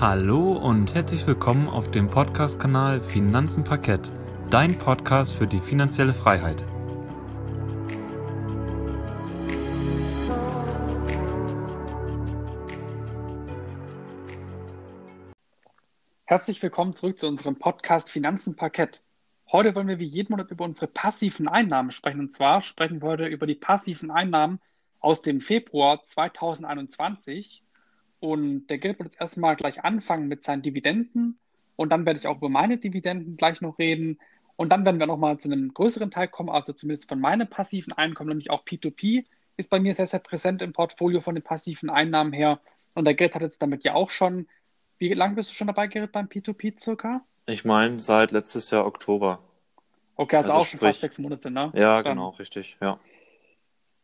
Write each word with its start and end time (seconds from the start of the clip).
Hallo 0.00 0.52
und 0.52 0.94
herzlich 0.94 1.26
willkommen 1.26 1.66
auf 1.66 1.90
dem 1.90 2.06
Podcast-Kanal 2.06 3.00
Finanzen 3.00 3.64
Parkett, 3.64 4.08
dein 4.48 4.78
Podcast 4.78 5.34
für 5.34 5.48
die 5.48 5.58
finanzielle 5.58 6.14
Freiheit. 6.14 6.62
Herzlich 16.26 16.62
willkommen 16.62 16.94
zurück 16.94 17.18
zu 17.18 17.26
unserem 17.26 17.56
Podcast 17.56 18.08
Finanzen 18.08 18.54
Parkett. 18.54 19.02
Heute 19.50 19.74
wollen 19.74 19.88
wir 19.88 19.98
wie 19.98 20.04
jeden 20.04 20.30
Monat 20.30 20.52
über 20.52 20.64
unsere 20.64 20.86
passiven 20.86 21.48
Einnahmen 21.48 21.90
sprechen. 21.90 22.20
Und 22.20 22.32
zwar 22.32 22.62
sprechen 22.62 23.02
wir 23.02 23.08
heute 23.08 23.26
über 23.26 23.48
die 23.48 23.56
passiven 23.56 24.12
Einnahmen 24.12 24.60
aus 25.00 25.22
dem 25.22 25.40
Februar 25.40 26.04
2021. 26.04 27.64
Und 28.20 28.66
der 28.68 28.78
Geld 28.78 28.98
wird 28.98 29.12
jetzt 29.12 29.20
erstmal 29.20 29.56
gleich 29.56 29.84
anfangen 29.84 30.28
mit 30.28 30.44
seinen 30.44 30.62
Dividenden. 30.62 31.38
Und 31.76 31.90
dann 31.90 32.06
werde 32.06 32.18
ich 32.18 32.26
auch 32.26 32.38
über 32.38 32.48
meine 32.48 32.78
Dividenden 32.78 33.36
gleich 33.36 33.60
noch 33.60 33.78
reden. 33.78 34.18
Und 34.56 34.70
dann 34.70 34.84
werden 34.84 34.98
wir 34.98 35.06
nochmal 35.06 35.38
zu 35.38 35.48
einem 35.48 35.72
größeren 35.72 36.10
Teil 36.10 36.28
kommen, 36.28 36.48
also 36.48 36.72
zumindest 36.72 37.08
von 37.08 37.20
meinem 37.20 37.48
passiven 37.48 37.92
Einkommen, 37.92 38.30
nämlich 38.30 38.50
auch 38.50 38.64
P2P 38.64 39.24
ist 39.56 39.70
bei 39.70 39.80
mir 39.80 39.94
sehr, 39.94 40.06
sehr 40.06 40.20
präsent 40.20 40.62
im 40.62 40.72
Portfolio 40.72 41.20
von 41.20 41.34
den 41.34 41.42
passiven 41.42 41.90
Einnahmen 41.90 42.32
her. 42.32 42.60
Und 42.94 43.04
der 43.04 43.14
Geld 43.14 43.34
hat 43.34 43.42
jetzt 43.42 43.60
damit 43.60 43.84
ja 43.84 43.94
auch 43.94 44.10
schon 44.10 44.46
wie 44.98 45.14
lange 45.14 45.36
bist 45.36 45.50
du 45.50 45.54
schon 45.54 45.68
dabei, 45.68 45.86
Gerrit, 45.86 46.12
beim 46.12 46.26
P2P 46.26 46.78
circa? 46.78 47.22
Ich 47.46 47.64
meine, 47.64 48.00
seit 48.00 48.32
letztes 48.32 48.70
Jahr 48.70 48.84
Oktober. 48.84 49.38
Okay, 50.16 50.36
also, 50.36 50.50
also 50.50 50.60
auch 50.60 50.66
sprich, 50.66 50.80
schon 50.80 50.88
fast 50.88 51.00
sechs 51.00 51.18
Monate, 51.18 51.50
ne? 51.50 51.70
Ja, 51.74 52.02
Dann. 52.02 52.16
genau, 52.16 52.30
richtig, 52.30 52.76
ja. 52.80 52.98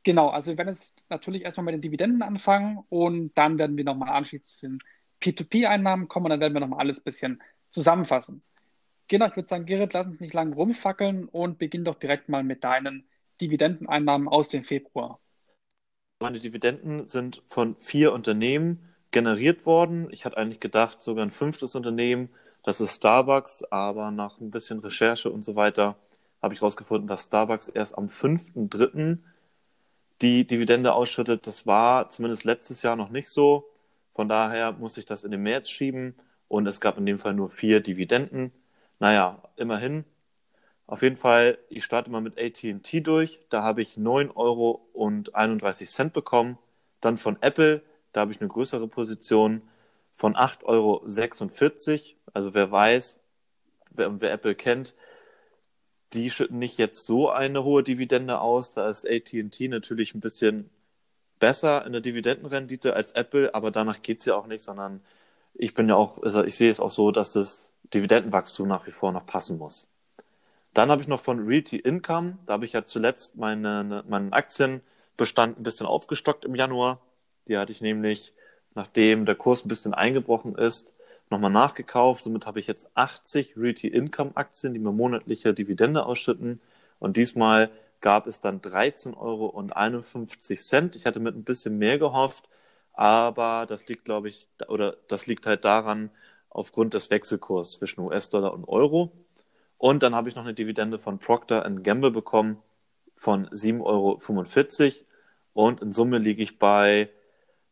Genau, 0.04 0.28
also 0.28 0.50
wir 0.50 0.58
werden 0.58 0.74
jetzt 0.74 1.02
natürlich 1.08 1.42
erstmal 1.42 1.64
mit 1.64 1.74
den 1.74 1.80
Dividenden 1.80 2.22
anfangen 2.22 2.84
und 2.90 3.32
dann 3.34 3.58
werden 3.58 3.76
wir 3.76 3.84
nochmal 3.84 4.10
anschließend 4.10 4.46
zu 4.46 4.68
den 4.68 4.78
P2P-Einnahmen 5.22 6.08
kommen 6.08 6.27
und 6.27 6.30
dann 6.30 6.40
werden 6.40 6.52
wir 6.52 6.60
nochmal 6.60 6.80
alles 6.80 7.00
ein 7.00 7.04
bisschen 7.04 7.42
zusammenfassen. 7.70 8.42
Genau, 9.08 9.27
ich 9.27 9.36
würde 9.36 9.48
sagen, 9.48 9.64
Gerrit, 9.64 9.94
lass 9.94 10.06
uns 10.06 10.20
nicht 10.20 10.34
lange 10.34 10.55
rumfackeln 10.55 11.27
und 11.28 11.58
beginn 11.58 11.84
doch 11.84 11.94
direkt 11.94 12.28
mal 12.28 12.44
mit 12.44 12.64
deinen 12.64 13.08
Dividendeneinnahmen 13.41 14.28
aus 14.28 14.50
dem 14.50 14.62
Februar. 14.62 15.20
Meine 16.22 16.39
Dividenden 16.39 17.08
sind 17.08 17.42
von 17.46 17.77
vier 17.77 18.12
Unternehmen 18.12 18.94
generiert 19.11 19.64
worden. 19.64 20.08
Ich 20.11 20.24
hatte 20.24 20.36
eigentlich 20.36 20.61
gedacht, 20.61 21.02
sogar 21.02 21.24
ein 21.24 21.30
fünftes 21.30 21.74
Unternehmen, 21.74 22.28
das 22.62 22.80
ist 22.80 22.96
Starbucks, 22.96 23.64
aber 23.64 24.11
nach 24.11 24.41
ein 24.41 24.50
bisschen 24.50 24.80
Recherche 24.80 25.30
und 25.30 25.44
so 25.44 25.56
weiter 25.56 25.96
habe 26.42 26.52
ich 26.52 26.61
herausgefunden, 26.61 27.08
dass 27.08 27.24
Starbucks 27.24 27.68
erst 27.68 27.96
am 27.96 28.08
5.3. 28.08 29.18
die 30.23 30.47
Dividende 30.47 30.93
ausschüttet. 30.93 31.47
Das 31.47 31.67
war 31.67 32.09
zumindest 32.09 32.45
letztes 32.45 32.83
Jahr 32.83 32.97
noch 32.97 33.11
nicht 33.11 33.29
so. 33.29 33.70
Von 34.15 34.29
daher 34.29 34.73
musste 34.73 35.01
ich 35.01 35.07
das 35.07 35.25
in 35.25 35.31
den 35.31 35.43
März 35.43 35.69
schieben 35.70 36.15
und 36.48 36.67
es 36.67 36.81
gab 36.81 36.98
in 36.98 37.07
dem 37.07 37.19
Fall 37.19 37.34
nur 37.34 37.51
vier 37.51 37.81
Dividenden. 37.81 38.53
Naja, 39.01 39.42
immerhin. 39.57 40.05
Auf 40.87 41.03
jeden 41.03 41.17
Fall, 41.17 41.59
ich 41.69 41.85
starte 41.85 42.11
mal 42.11 42.20
mit 42.20 42.39
ATT 42.39 43.07
durch. 43.07 43.41
Da 43.51 43.62
habe 43.62 43.83
ich 43.83 43.97
9,31 43.97 44.35
Euro 44.37 46.11
bekommen. 46.11 46.59
Dann 47.01 47.17
von 47.17 47.39
Apple 47.41 47.83
da 48.15 48.20
habe 48.20 48.33
ich 48.33 48.41
eine 48.41 48.48
größere 48.48 48.89
Position 48.89 49.61
von 50.15 50.37
8,46 50.37 50.65
Euro. 50.65 51.05
Also 52.33 52.55
wer 52.55 52.70
weiß, 52.70 53.20
wer, 53.91 54.20
wer 54.20 54.33
Apple 54.33 54.55
kennt, 54.55 54.95
die 56.15 56.31
schütten 56.31 56.59
nicht 56.59 56.79
jetzt 56.79 57.07
so 57.07 57.31
eine 57.31 57.65
hohe 57.65 57.83
Dividende 57.83 58.41
aus. 58.41 58.70
Da 58.70 58.89
ist 58.89 59.07
ATT 59.09 59.61
natürlich 59.69 60.15
ein 60.15 60.20
bisschen 60.20 60.70
besser 61.41 61.84
in 61.84 61.93
der 61.93 62.01
Dividendenrendite 62.01 62.95
als 62.95 63.12
Apple, 63.12 63.55
aber 63.55 63.70
danach 63.70 64.03
geht 64.03 64.20
es 64.20 64.25
ja 64.27 64.37
auch 64.37 64.47
nicht, 64.47 64.62
sondern 64.62 65.03
ich 65.55 65.75
bin 65.75 65.89
ja 65.89 65.97
auch, 65.97 66.23
also 66.23 66.45
ich 66.45 66.57
sehe 66.57 66.70
es 66.70 66.81
auch 66.81 66.91
so, 66.91 67.11
dass 67.11 67.33
das 67.33 67.73
Dividendenwachstum 67.92 68.69
nach 68.69 68.87
wie 68.87 68.92
vor 68.92 69.12
noch 69.12 69.27
passen 69.27 69.59
muss. 69.59 69.89
Dann 70.73 70.91
habe 70.91 71.03
ich 71.03 71.09
noch 71.09 71.20
von 71.20 71.47
Realty 71.47 71.77
Income, 71.77 72.39
da 72.47 72.55
habe 72.55 72.64
ich 72.64 72.73
ja 72.73 72.85
zuletzt 72.85 73.36
meine, 73.36 74.03
meinen 74.08 74.33
Aktienbestand 74.33 75.58
ein 75.58 75.63
bisschen 75.63 75.86
aufgestockt 75.86 76.45
im 76.45 76.55
Januar. 76.55 77.01
Die 77.47 77.58
hatte 77.58 77.73
ich 77.73 77.80
nämlich, 77.80 78.33
nachdem 78.74 79.27
der 79.27 79.36
Kurs 79.36 79.64
ein 79.64 79.69
bisschen 79.69 79.95
eingebrochen 79.95 80.57
ist, 80.57 80.95
nochmal 81.34 81.50
nachgekauft. 81.50 82.24
Somit 82.24 82.46
habe 82.46 82.61
ich 82.61 82.67
jetzt 82.67 82.90
80 82.95 83.56
Realty 83.56 83.89
Income 83.89 84.33
Aktien, 84.34 84.72
die 84.72 84.80
mir 84.80 84.92
monatliche 84.92 85.52
Dividende 85.55 86.06
ausschütten. 86.06 86.61
Und 86.98 87.17
diesmal 87.17 87.70
gab 88.00 88.27
es 88.27 88.40
dann 88.40 88.61
13,51 88.61 89.17
Euro. 89.17 90.90
Ich 90.96 91.06
hatte 91.06 91.20
mit 91.20 91.34
ein 91.34 91.44
bisschen 91.44 91.78
mehr 91.78 91.98
gehofft, 91.98 92.48
aber 92.92 93.67
das 93.68 93.89
liegt, 93.89 94.05
glaube 94.05 94.28
ich, 94.28 94.48
oder 94.68 94.96
das 95.08 95.27
liegt 95.27 95.46
halt 95.46 95.64
daran, 95.64 96.11
aufgrund 96.50 96.94
des 96.94 97.11
Wechselkurs 97.11 97.73
zwischen 97.73 98.00
US-Dollar 98.00 98.55
und 98.55 98.68
Euro. 98.68 99.11
Und 99.78 100.02
dann 100.02 100.14
habe 100.14 100.28
ich 100.28 100.36
noch 100.36 100.44
eine 100.44 100.55
Dividende 100.55 100.98
von 100.98 101.18
Procter 101.18 101.68
Gamble 101.83 102.11
bekommen 102.11 102.62
von 103.17 103.48
7,45 103.48 104.84
Euro. 104.84 105.05
Und 105.52 105.83
in 105.83 105.92
Summe 105.92 106.18
liege 106.18 106.42
ich 106.42 106.58
bei 106.58 107.11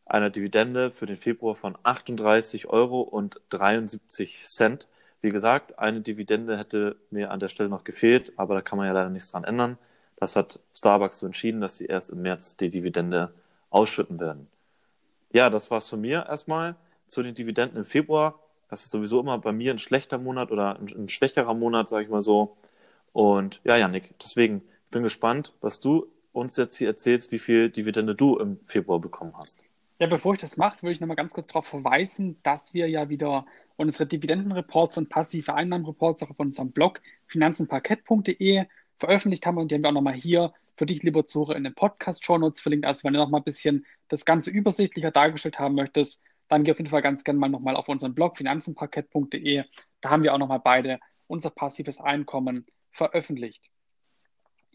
einer 0.05 0.29
Dividende 0.29 0.91
für 0.91 1.05
den 1.05 1.17
Februar 1.17 1.55
von 1.55 1.75
38,73 1.77 2.65
Euro 2.67 3.29
Wie 5.21 5.29
gesagt, 5.29 5.79
eine 5.79 6.01
Dividende 6.01 6.57
hätte 6.57 6.97
mir 7.09 7.31
an 7.31 7.39
der 7.39 7.47
Stelle 7.47 7.69
noch 7.69 7.83
gefehlt, 7.83 8.33
aber 8.37 8.55
da 8.55 8.61
kann 8.61 8.77
man 8.77 8.87
ja 8.87 8.93
leider 8.93 9.09
nichts 9.09 9.31
dran 9.31 9.43
ändern. 9.43 9.77
Das 10.17 10.35
hat 10.35 10.59
Starbucks 10.73 11.19
so 11.19 11.25
entschieden, 11.25 11.61
dass 11.61 11.77
sie 11.77 11.85
erst 11.85 12.09
im 12.09 12.21
März 12.21 12.57
die 12.57 12.69
Dividende 12.69 13.33
ausschütten 13.69 14.19
werden. 14.19 14.47
Ja, 15.31 15.49
das 15.49 15.71
war's 15.71 15.89
von 15.89 16.01
mir 16.01 16.25
erstmal 16.27 16.75
zu 17.07 17.23
den 17.23 17.35
Dividenden 17.35 17.79
im 17.79 17.85
Februar. 17.85 18.39
Das 18.69 18.83
ist 18.83 18.91
sowieso 18.91 19.19
immer 19.19 19.37
bei 19.37 19.51
mir 19.51 19.71
ein 19.71 19.79
schlechter 19.79 20.17
Monat 20.17 20.51
oder 20.51 20.79
ein, 20.79 20.87
ein 20.87 21.09
schwächerer 21.09 21.53
Monat, 21.53 21.89
sage 21.89 22.03
ich 22.03 22.09
mal 22.09 22.21
so. 22.21 22.57
Und 23.13 23.61
ja, 23.63 23.77
Janik, 23.77 24.13
deswegen 24.19 24.63
bin 24.91 25.03
gespannt, 25.03 25.53
was 25.61 25.79
du 25.79 26.07
uns 26.31 26.57
jetzt 26.57 26.77
hier 26.77 26.87
erzählst, 26.87 27.31
wie 27.31 27.39
viel 27.39 27.69
Dividende 27.69 28.15
du 28.15 28.37
im 28.37 28.59
Februar 28.65 28.99
bekommen 28.99 29.33
hast. 29.37 29.63
Ja, 29.99 30.07
bevor 30.07 30.33
ich 30.33 30.39
das 30.41 30.57
mache, 30.57 30.81
würde 30.81 30.91
ich 30.91 30.99
nochmal 30.99 31.15
ganz 31.15 31.33
kurz 31.33 31.47
darauf 31.47 31.67
verweisen, 31.67 32.37
dass 32.43 32.73
wir 32.73 32.89
ja 32.89 33.09
wieder 33.09 33.45
unsere 33.77 34.05
Dividendenreports 34.05 34.97
und 34.97 35.09
passive 35.09 35.53
Einnahmenreports 35.53 36.23
auch 36.23 36.31
auf 36.31 36.39
unserem 36.39 36.71
Blog 36.71 37.01
finanzenparkett.de 37.27 38.65
veröffentlicht 38.97 39.45
haben 39.45 39.57
und 39.57 39.71
die 39.71 39.75
haben 39.75 39.83
wir 39.83 39.89
auch 39.89 39.93
nochmal 39.93 40.13
hier 40.13 40.53
für 40.75 40.85
dich, 40.85 41.03
lieber 41.03 41.27
Zuhörer, 41.27 41.55
in 41.55 41.63
den 41.63 41.75
Podcast-Show 41.75 42.37
Notes 42.37 42.61
verlinkt. 42.61 42.85
Also 42.85 43.03
wenn 43.03 43.13
du 43.13 43.19
nochmal 43.19 43.41
ein 43.41 43.45
bisschen 43.45 43.85
das 44.07 44.25
Ganze 44.25 44.49
übersichtlicher 44.49 45.11
dargestellt 45.11 45.59
haben 45.59 45.75
möchtest, 45.75 46.23
dann 46.47 46.63
geh 46.63 46.71
auf 46.71 46.79
jeden 46.79 46.89
Fall 46.89 47.01
ganz 47.01 47.23
gerne 47.23 47.39
mal 47.39 47.49
nochmal 47.49 47.75
auf 47.75 47.87
unseren 47.87 48.15
Blog 48.15 48.37
finanzenparkett.de. 48.37 49.63
Da 50.01 50.09
haben 50.09 50.23
wir 50.23 50.33
auch 50.33 50.39
nochmal 50.39 50.59
beide 50.59 50.99
unser 51.27 51.49
passives 51.51 52.01
Einkommen 52.01 52.65
veröffentlicht. 52.91 53.72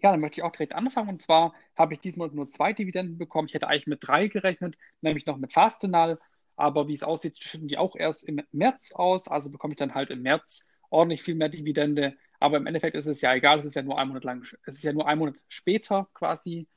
Ja, 0.00 0.12
dann 0.12 0.20
möchte 0.20 0.40
ich 0.40 0.44
auch 0.44 0.52
direkt 0.52 0.74
anfangen. 0.74 1.08
Und 1.08 1.22
zwar 1.22 1.54
habe 1.76 1.94
ich 1.94 2.00
diesmal 2.00 2.28
nur 2.28 2.50
zwei 2.50 2.72
Dividenden 2.72 3.18
bekommen. 3.18 3.48
Ich 3.48 3.54
hätte 3.54 3.68
eigentlich 3.68 3.86
mit 3.88 4.06
drei 4.06 4.28
gerechnet, 4.28 4.76
nämlich 5.00 5.26
noch 5.26 5.36
mit 5.38 5.52
Fastenal. 5.52 6.20
Aber 6.56 6.88
wie 6.88 6.94
es 6.94 7.02
aussieht, 7.02 7.38
schütten 7.42 7.68
die 7.68 7.78
auch 7.78 7.96
erst 7.96 8.24
im 8.28 8.40
März 8.52 8.92
aus. 8.92 9.28
Also 9.28 9.50
bekomme 9.50 9.72
ich 9.72 9.78
dann 9.78 9.94
halt 9.94 10.10
im 10.10 10.22
März 10.22 10.68
ordentlich 10.90 11.22
viel 11.22 11.34
mehr 11.34 11.48
Dividende. 11.48 12.16
Aber 12.40 12.56
im 12.56 12.66
Endeffekt 12.66 12.96
ist 12.96 13.06
es 13.06 13.20
ja 13.20 13.34
egal. 13.34 13.58
Es 13.58 13.64
ist 13.64 13.74
ja 13.74 13.82
nur 13.82 13.98
ein 13.98 14.08
Monat 14.08 14.24
lang, 14.24 14.42
es 14.66 14.76
ist 14.76 14.84
ja 14.84 14.92
nur 14.92 15.08
ein 15.08 15.18
Monat 15.18 15.36
später 15.48 16.08
quasi. 16.14 16.68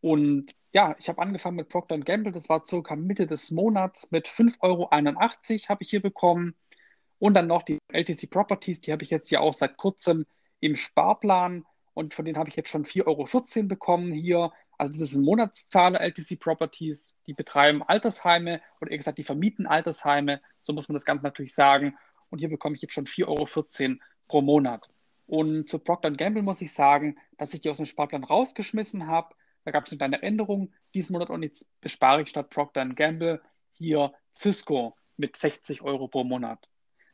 Und 0.00 0.52
ja, 0.72 0.96
ich 0.98 1.08
habe 1.08 1.20
angefangen 1.20 1.56
mit 1.56 1.68
Procter 1.68 1.98
Gamble. 1.98 2.32
Das 2.32 2.48
war 2.48 2.64
circa 2.66 2.96
Mitte 2.96 3.26
des 3.26 3.50
Monats 3.50 4.10
mit 4.10 4.28
5,81 4.28 4.60
Euro 4.60 5.68
habe 5.68 5.82
ich 5.82 5.90
hier 5.90 6.02
bekommen. 6.02 6.54
Und 7.18 7.34
dann 7.34 7.46
noch 7.46 7.62
die 7.62 7.78
LTC 7.92 8.28
Properties, 8.30 8.80
die 8.80 8.92
habe 8.92 9.04
ich 9.04 9.10
jetzt 9.10 9.30
ja 9.30 9.40
auch 9.40 9.54
seit 9.54 9.76
kurzem 9.76 10.26
im 10.60 10.74
Sparplan 10.76 11.64
und 11.94 12.14
von 12.14 12.24
denen 12.24 12.38
habe 12.38 12.48
ich 12.48 12.56
jetzt 12.56 12.70
schon 12.70 12.84
4,14 12.84 13.06
Euro 13.06 13.68
bekommen 13.68 14.12
hier. 14.12 14.52
Also 14.78 14.92
das 14.94 15.02
ist 15.02 15.14
ein 15.14 15.24
Monatszahler 15.24 16.00
LTC 16.00 16.38
Properties, 16.38 17.14
die 17.26 17.34
betreiben 17.34 17.82
Altersheime 17.82 18.60
oder 18.80 18.90
eher 18.90 18.98
gesagt, 18.98 19.18
die 19.18 19.24
vermieten 19.24 19.66
Altersheime, 19.66 20.40
so 20.60 20.72
muss 20.72 20.88
man 20.88 20.94
das 20.94 21.04
Ganze 21.04 21.24
natürlich 21.24 21.54
sagen. 21.54 21.96
Und 22.30 22.38
hier 22.38 22.48
bekomme 22.48 22.76
ich 22.76 22.82
jetzt 22.82 22.94
schon 22.94 23.06
4,14 23.06 23.28
Euro 23.28 23.98
pro 24.26 24.40
Monat. 24.40 24.88
Und 25.26 25.68
zu 25.68 25.78
Procter 25.78 26.10
Gamble 26.10 26.42
muss 26.42 26.62
ich 26.62 26.72
sagen, 26.72 27.16
dass 27.38 27.54
ich 27.54 27.60
die 27.60 27.70
aus 27.70 27.76
dem 27.76 27.86
Sparplan 27.86 28.24
rausgeschmissen 28.24 29.06
habe. 29.06 29.34
Da 29.64 29.70
gab 29.70 29.86
es 29.86 29.92
eine 29.92 29.98
kleine 29.98 30.22
Änderung 30.22 30.72
diesen 30.94 31.12
Monat 31.12 31.30
und 31.30 31.42
jetzt 31.42 31.70
bespare 31.80 32.22
ich 32.22 32.28
statt 32.28 32.50
Procter 32.50 32.86
Gamble 32.86 33.40
hier 33.72 34.12
Cisco 34.34 34.96
mit 35.16 35.36
60 35.36 35.82
Euro 35.82 36.08
pro 36.08 36.24
Monat. 36.24 36.68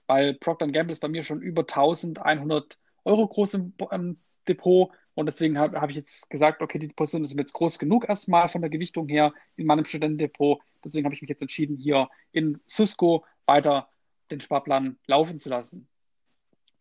Weil 0.06 0.34
Procter 0.34 0.68
Gamble 0.68 0.92
ist 0.92 1.00
bei 1.00 1.08
mir 1.08 1.22
schon 1.22 1.42
über 1.42 1.62
1100 1.62 2.78
Euro 3.04 3.26
groß 3.26 3.54
im, 3.54 3.74
im 3.90 4.20
Depot. 4.48 4.90
Und 5.14 5.26
deswegen 5.26 5.58
habe 5.58 5.80
hab 5.80 5.90
ich 5.90 5.96
jetzt 5.96 6.30
gesagt, 6.30 6.62
okay, 6.62 6.78
die 6.78 6.88
Position 6.88 7.22
ist 7.22 7.36
jetzt 7.36 7.52
groß 7.52 7.78
genug 7.78 8.08
erstmal 8.08 8.48
von 8.48 8.60
der 8.60 8.70
Gewichtung 8.70 9.08
her 9.08 9.32
in 9.56 9.66
meinem 9.66 9.84
Studentendepot. 9.84 10.60
Deswegen 10.84 11.04
habe 11.04 11.14
ich 11.14 11.22
mich 11.22 11.28
jetzt 11.28 11.42
entschieden, 11.42 11.76
hier 11.76 12.08
in 12.32 12.60
Cisco 12.68 13.24
weiter 13.46 13.88
den 14.30 14.40
Sparplan 14.40 14.98
laufen 15.06 15.40
zu 15.40 15.48
lassen. 15.48 15.88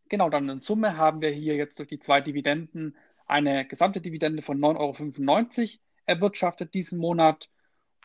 Genau, 0.10 0.30
dann 0.30 0.48
in 0.50 0.60
Summe 0.60 0.98
haben 0.98 1.22
wir 1.22 1.32
hier 1.32 1.56
jetzt 1.56 1.80
durch 1.80 1.90
die 1.90 2.00
zwei 2.00 2.22
Dividenden 2.22 2.96
eine 3.26 3.66
gesamte 3.66 4.02
Dividende 4.02 4.42
von 4.42 4.60
9,95 4.60 5.62
Euro 5.62 5.80
erwirtschaftet 6.06 6.74
diesen 6.74 7.00
Monat. 7.00 7.50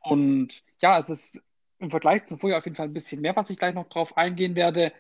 Und 0.03 0.65
ja, 0.81 0.99
es 0.99 1.09
ist 1.09 1.41
im 1.79 1.91
Vergleich 1.91 2.27
zum 2.27 2.39
Vorjahr 2.39 2.59
auf 2.59 2.65
jeden 2.65 2.77
Fall 2.77 2.89
ein 2.89 2.93
bisschen 2.93 3.21
mehr, 3.21 3.37
was 3.37 3.51
ich 3.51 3.59
gleich 3.59 3.75
noch 3.75 3.89
drauf 3.89 4.17
eingehen 4.17 4.57
werde. 4.57 4.93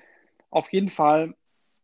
Auf 0.51 0.73
jeden 0.73 0.89
Fall, 0.89 1.35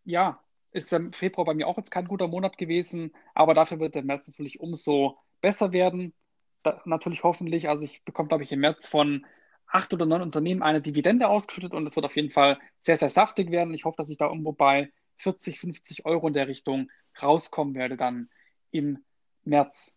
ja, 0.04 0.40
ist 0.72 0.92
der 0.92 1.08
Februar 1.12 1.44
bei 1.44 1.54
mir 1.54 1.66
auch 1.66 1.76
jetzt 1.76 1.90
kein 1.90 2.08
guter 2.08 2.28
Monat 2.28 2.58
gewesen, 2.58 3.12
aber 3.34 3.54
dafür 3.54 3.80
wird 3.80 3.94
der 3.94 4.04
März 4.04 4.28
natürlich 4.28 4.60
umso 4.60 5.18
besser 5.40 5.72
werden. 5.72 6.14
Da, 6.62 6.80
natürlich 6.84 7.22
hoffentlich, 7.22 7.68
also 7.68 7.84
ich 7.84 8.04
bekomme, 8.04 8.28
glaube 8.28 8.44
ich, 8.44 8.52
im 8.52 8.60
März 8.60 8.86
von 8.86 9.24
acht 9.66 9.92
oder 9.92 10.06
neun 10.06 10.22
Unternehmen 10.22 10.62
eine 10.62 10.80
Dividende 10.82 11.28
ausgeschüttet 11.28 11.74
und 11.74 11.86
es 11.86 11.96
wird 11.96 12.06
auf 12.06 12.16
jeden 12.16 12.30
Fall 12.30 12.58
sehr, 12.80 12.96
sehr 12.96 13.10
saftig 13.10 13.50
werden. 13.50 13.74
Ich 13.74 13.84
hoffe, 13.84 13.96
dass 13.98 14.10
ich 14.10 14.16
da 14.16 14.26
irgendwo 14.26 14.52
bei 14.52 14.92
40, 15.18 15.60
50 15.60 16.06
Euro 16.06 16.28
in 16.28 16.34
der 16.34 16.48
Richtung 16.48 16.90
rauskommen 17.20 17.74
werde 17.74 17.96
dann 17.96 18.30
im 18.70 19.04
März. 19.44 19.94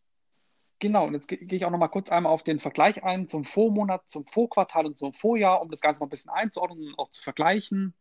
Genau, 0.80 1.06
und 1.06 1.14
jetzt 1.14 1.28
gehe 1.28 1.38
ich 1.40 1.66
auch 1.66 1.70
noch 1.70 1.78
mal 1.78 1.90
kurz 1.90 2.12
einmal 2.12 2.32
auf 2.34 2.44
den 2.44 2.60
Vergleich 2.60 3.04
ein 3.04 3.28
zum 3.28 3.46
Vormonat, 3.46 4.10
zum 4.10 4.26
Vorquartal 4.26 4.88
und 4.88 4.98
zum 4.98 5.14
Vorjahr, 5.14 5.62
um 5.62 5.70
das 5.70 5.82
Ganze 5.82 6.02
noch 6.02 6.08
ein 6.08 6.10
bisschen 6.10 6.32
einzuordnen 6.32 6.88
und 6.88 6.98
auch 6.98 7.10
zu 7.10 7.22
vergleichen. 7.22 7.94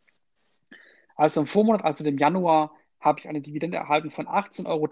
Also 1.20 1.40
im 1.40 1.46
Vormonat, 1.46 1.84
also 1.84 2.02
dem 2.02 2.16
Januar, 2.16 2.74
habe 2.98 3.20
ich 3.20 3.28
eine 3.28 3.42
Dividende 3.42 3.76
erhalten 3.76 4.10
von 4.10 4.26
18,73 4.26 4.66
Euro 4.66 4.88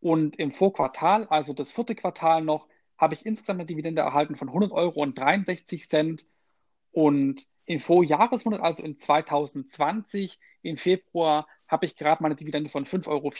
und 0.00 0.36
im 0.40 0.50
Vorquartal, 0.50 1.28
also 1.28 1.52
das 1.52 1.70
vierte 1.70 1.94
Quartal 1.94 2.42
noch, 2.42 2.66
habe 2.96 3.14
ich 3.14 3.24
insgesamt 3.24 3.60
eine 3.60 3.66
Dividende 3.66 4.02
erhalten 4.02 4.34
von 4.34 4.48
100 4.48 4.72
Euro 4.72 5.00
und 5.00 5.16
63 5.16 5.88
Cent. 5.88 6.26
Und 6.90 7.46
im 7.64 7.78
Vorjahresmonat, 7.78 8.60
also 8.60 8.82
in 8.82 8.98
2020, 8.98 10.40
im 10.62 10.76
Februar, 10.76 11.46
habe 11.68 11.86
ich 11.86 11.94
gerade 11.94 12.20
meine 12.20 12.34
Dividende 12.34 12.68
von 12.68 12.84
5,94 12.84 13.08
Euro 13.08 13.30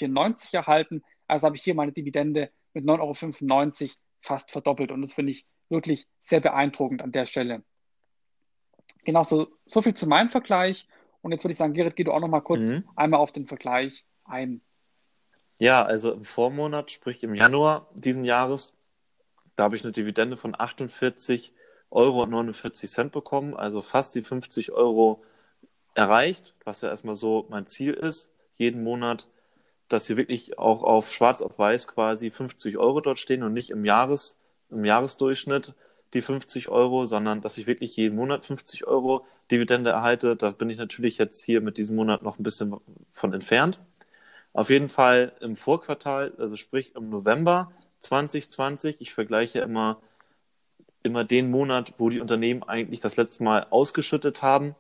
erhalten. 0.53 1.03
Also 1.27 1.47
habe 1.47 1.57
ich 1.57 1.65
hier 1.65 1.75
meine 1.75 1.91
Dividende 1.91 2.53
mit 2.73 2.85
9,95 2.85 3.83
Euro 3.83 3.93
fast 4.21 4.53
verdoppelt. 4.53 4.93
Und 4.93 5.03
das 5.03 5.13
finde 5.13 5.33
ich 5.33 5.45
wirklich 5.69 6.07
sehr 6.21 6.39
beeindruckend 6.39 7.03
an 7.03 7.11
der 7.11 7.27
Stelle. 7.27 7.65
Genau, 9.05 9.25
so, 9.25 9.49
so 9.67 9.83
viel 9.83 9.95
zu 9.95 10.07
meinem 10.07 10.29
Vergleich. 10.29 10.87
Und 11.29 11.33
jetzt 11.33 11.45
würde 11.45 11.53
ich 11.53 11.59
sagen, 11.59 11.75
Gerrit, 11.75 11.95
geh 11.95 12.05
du 12.05 12.13
auch 12.13 12.21
noch 12.21 12.29
mal 12.29 12.41
kurz 12.41 12.69
mhm. 12.69 12.85
einmal 12.97 13.21
auf 13.21 13.33
den 13.33 13.47
Vergleich 13.47 14.07
ein. 14.25 14.63
Ja, 15.59 15.85
also 15.85 16.11
im 16.11 16.25
Vormonat, 16.25 16.91
sprich 16.91 17.23
im 17.23 17.35
Januar 17.35 17.87
diesen 17.93 18.25
Jahres, 18.25 18.73
da 19.55 19.65
habe 19.65 19.77
ich 19.77 19.83
eine 19.83 19.93
Dividende 19.93 20.39
von 20.39 20.55
48,49 20.55 21.51
Euro 21.91 23.11
bekommen, 23.11 23.55
also 23.55 23.83
fast 23.83 24.15
die 24.15 24.23
50 24.23 24.73
Euro 24.73 25.23
erreicht, 25.93 26.55
was 26.65 26.81
ja 26.81 26.89
erstmal 26.89 27.15
so 27.15 27.45
mein 27.51 27.67
Ziel 27.67 27.93
ist, 27.93 28.35
jeden 28.57 28.83
Monat, 28.83 29.29
dass 29.89 30.07
hier 30.07 30.17
wirklich 30.17 30.59
auch 30.59 30.83
auf 30.83 31.13
schwarz 31.13 31.43
auf 31.43 31.59
weiß 31.59 31.89
quasi 31.89 32.31
50 32.31 32.79
Euro 32.79 33.03
dort 33.03 33.19
stehen 33.19 33.43
und 33.43 33.53
nicht 33.53 33.69
im 33.69 33.85
Jahres, 33.85 34.41
im 34.71 34.87
Jahresdurchschnitt 34.87 35.75
die 36.15 36.23
50 36.23 36.69
Euro, 36.69 37.07
sondern 37.07 37.41
dass 37.41 37.59
ich 37.59 37.67
wirklich 37.67 37.97
jeden 37.97 38.17
Monat 38.17 38.45
50 38.47 38.87
Euro 38.87 39.27
Dividende 39.51 39.91
erhalte. 39.91 40.37
Da 40.37 40.51
bin 40.51 40.71
ich 40.71 40.79
natürlich 40.79 41.19
jetzt 41.19 41.43
hier 41.43 41.61
mit 41.61 41.79
diesem 41.79 41.97
Monat 41.97 42.23
noch 42.23 42.39
ein 42.39 42.43
bisschen 42.43 42.77
von 43.13 43.33
entfernt. 43.33 43.79
Auf 44.53 44.71
jeden 44.71 44.89
Fall 44.89 45.33
im 45.41 45.57
Vorquartal, 45.57 46.33
also 46.39 46.57
sprich 46.57 46.95
im 46.97 47.11
November, 47.11 47.73
2020. 48.01 49.01
Ich 49.01 49.13
vergleiche 49.13 49.61
immer, 49.61 50.01
immer 51.03 51.25
den 51.25 51.51
Monat, 51.51 51.95
wo 51.99 52.09
die 52.11 52.21
Unternehmen 52.21 52.63
eigentlich 52.63 53.01
das 53.01 53.17
letzte 53.17 53.45
Mal 53.45 53.67
ausgeschüttet 53.71 54.43
haben, 54.43 54.75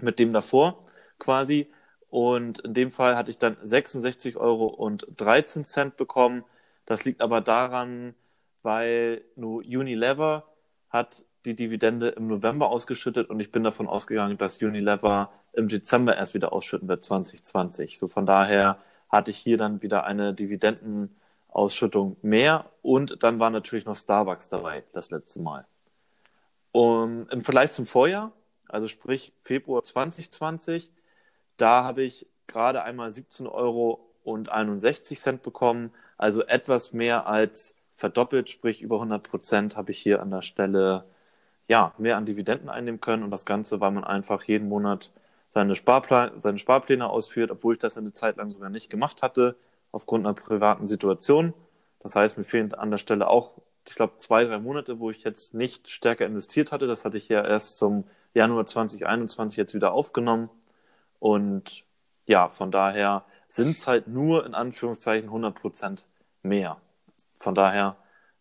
mit 0.00 0.18
dem 0.18 0.32
davor 0.32 0.86
quasi. 1.18 1.70
Und 2.10 2.60
in 2.60 2.74
dem 2.74 2.90
Fall 2.90 3.16
hatte 3.16 3.30
ich 3.30 3.38
dann 3.38 3.56
66 3.62 4.36
Euro 4.36 4.66
und 4.66 5.06
13 5.16 5.64
Cent 5.64 5.96
bekommen. 5.96 6.44
Das 6.86 7.04
liegt 7.04 7.20
aber 7.22 7.40
daran, 7.40 8.14
weil 8.62 9.22
nur 9.36 9.58
Unilever 9.58 10.49
hat 10.90 11.24
die 11.46 11.56
Dividende 11.56 12.08
im 12.08 12.26
November 12.26 12.68
ausgeschüttet 12.68 13.30
und 13.30 13.40
ich 13.40 13.50
bin 13.50 13.64
davon 13.64 13.88
ausgegangen, 13.88 14.36
dass 14.36 14.62
Unilever 14.62 15.30
im 15.52 15.68
Dezember 15.68 16.16
erst 16.16 16.34
wieder 16.34 16.52
ausschütten 16.52 16.88
wird, 16.88 17.02
2020. 17.02 17.98
So 17.98 18.08
von 18.08 18.26
daher 18.26 18.78
hatte 19.08 19.30
ich 19.30 19.38
hier 19.38 19.56
dann 19.56 19.82
wieder 19.82 20.04
eine 20.04 20.34
Dividenden 20.34 21.16
Ausschüttung 21.48 22.16
mehr 22.22 22.66
und 22.82 23.22
dann 23.22 23.38
war 23.40 23.50
natürlich 23.50 23.84
noch 23.84 23.96
Starbucks 23.96 24.48
dabei 24.48 24.84
das 24.92 25.10
letzte 25.10 25.40
Mal. 25.40 25.66
Und 26.72 27.26
im 27.32 27.42
Vergleich 27.42 27.72
zum 27.72 27.86
Vorjahr, 27.86 28.32
also 28.68 28.86
sprich 28.86 29.32
Februar 29.40 29.82
2020, 29.82 30.90
da 31.56 31.82
habe 31.82 32.02
ich 32.02 32.26
gerade 32.46 32.82
einmal 32.82 33.10
17 33.10 33.46
Euro 33.46 34.06
und 34.22 34.50
61 34.50 35.18
Cent 35.18 35.42
bekommen, 35.42 35.92
also 36.18 36.42
etwas 36.42 36.92
mehr 36.92 37.26
als 37.26 37.74
verdoppelt, 38.00 38.50
sprich 38.50 38.82
über 38.82 38.96
100 38.96 39.22
Prozent 39.22 39.76
habe 39.76 39.92
ich 39.92 39.98
hier 39.98 40.22
an 40.22 40.30
der 40.30 40.42
Stelle 40.42 41.04
ja 41.68 41.94
mehr 41.98 42.16
an 42.16 42.26
Dividenden 42.26 42.68
einnehmen 42.68 43.00
können 43.00 43.22
und 43.22 43.30
das 43.30 43.44
Ganze, 43.44 43.80
weil 43.80 43.92
man 43.92 44.04
einfach 44.04 44.42
jeden 44.44 44.68
Monat 44.68 45.12
seine, 45.50 45.74
Sparplan 45.74 46.40
seine 46.40 46.58
Sparpläne 46.58 47.08
ausführt, 47.08 47.50
obwohl 47.50 47.74
ich 47.74 47.78
das 47.78 47.98
eine 47.98 48.12
Zeit 48.12 48.38
lang 48.38 48.48
sogar 48.48 48.70
nicht 48.70 48.90
gemacht 48.90 49.22
hatte 49.22 49.56
aufgrund 49.92 50.26
einer 50.26 50.34
privaten 50.34 50.88
Situation. 50.88 51.52
Das 52.00 52.16
heißt, 52.16 52.38
mir 52.38 52.44
fehlen 52.44 52.72
an 52.74 52.90
der 52.90 52.98
Stelle 52.98 53.28
auch, 53.28 53.58
ich 53.86 53.94
glaube, 53.94 54.14
zwei, 54.16 54.44
drei 54.44 54.58
Monate, 54.58 54.98
wo 54.98 55.10
ich 55.10 55.22
jetzt 55.22 55.54
nicht 55.54 55.88
stärker 55.90 56.26
investiert 56.26 56.72
hatte. 56.72 56.86
Das 56.86 57.04
hatte 57.04 57.18
ich 57.18 57.28
ja 57.28 57.44
erst 57.44 57.76
zum 57.76 58.04
Januar 58.32 58.66
2021 58.66 59.58
jetzt 59.58 59.74
wieder 59.74 59.92
aufgenommen. 59.92 60.48
Und 61.18 61.84
ja, 62.26 62.48
von 62.48 62.70
daher 62.70 63.24
sind 63.48 63.70
es 63.70 63.86
halt 63.86 64.06
nur 64.08 64.46
in 64.46 64.54
Anführungszeichen 64.54 65.28
100 65.28 65.54
Prozent 65.54 66.06
mehr. 66.42 66.80
Von 67.40 67.54
daher 67.54 67.96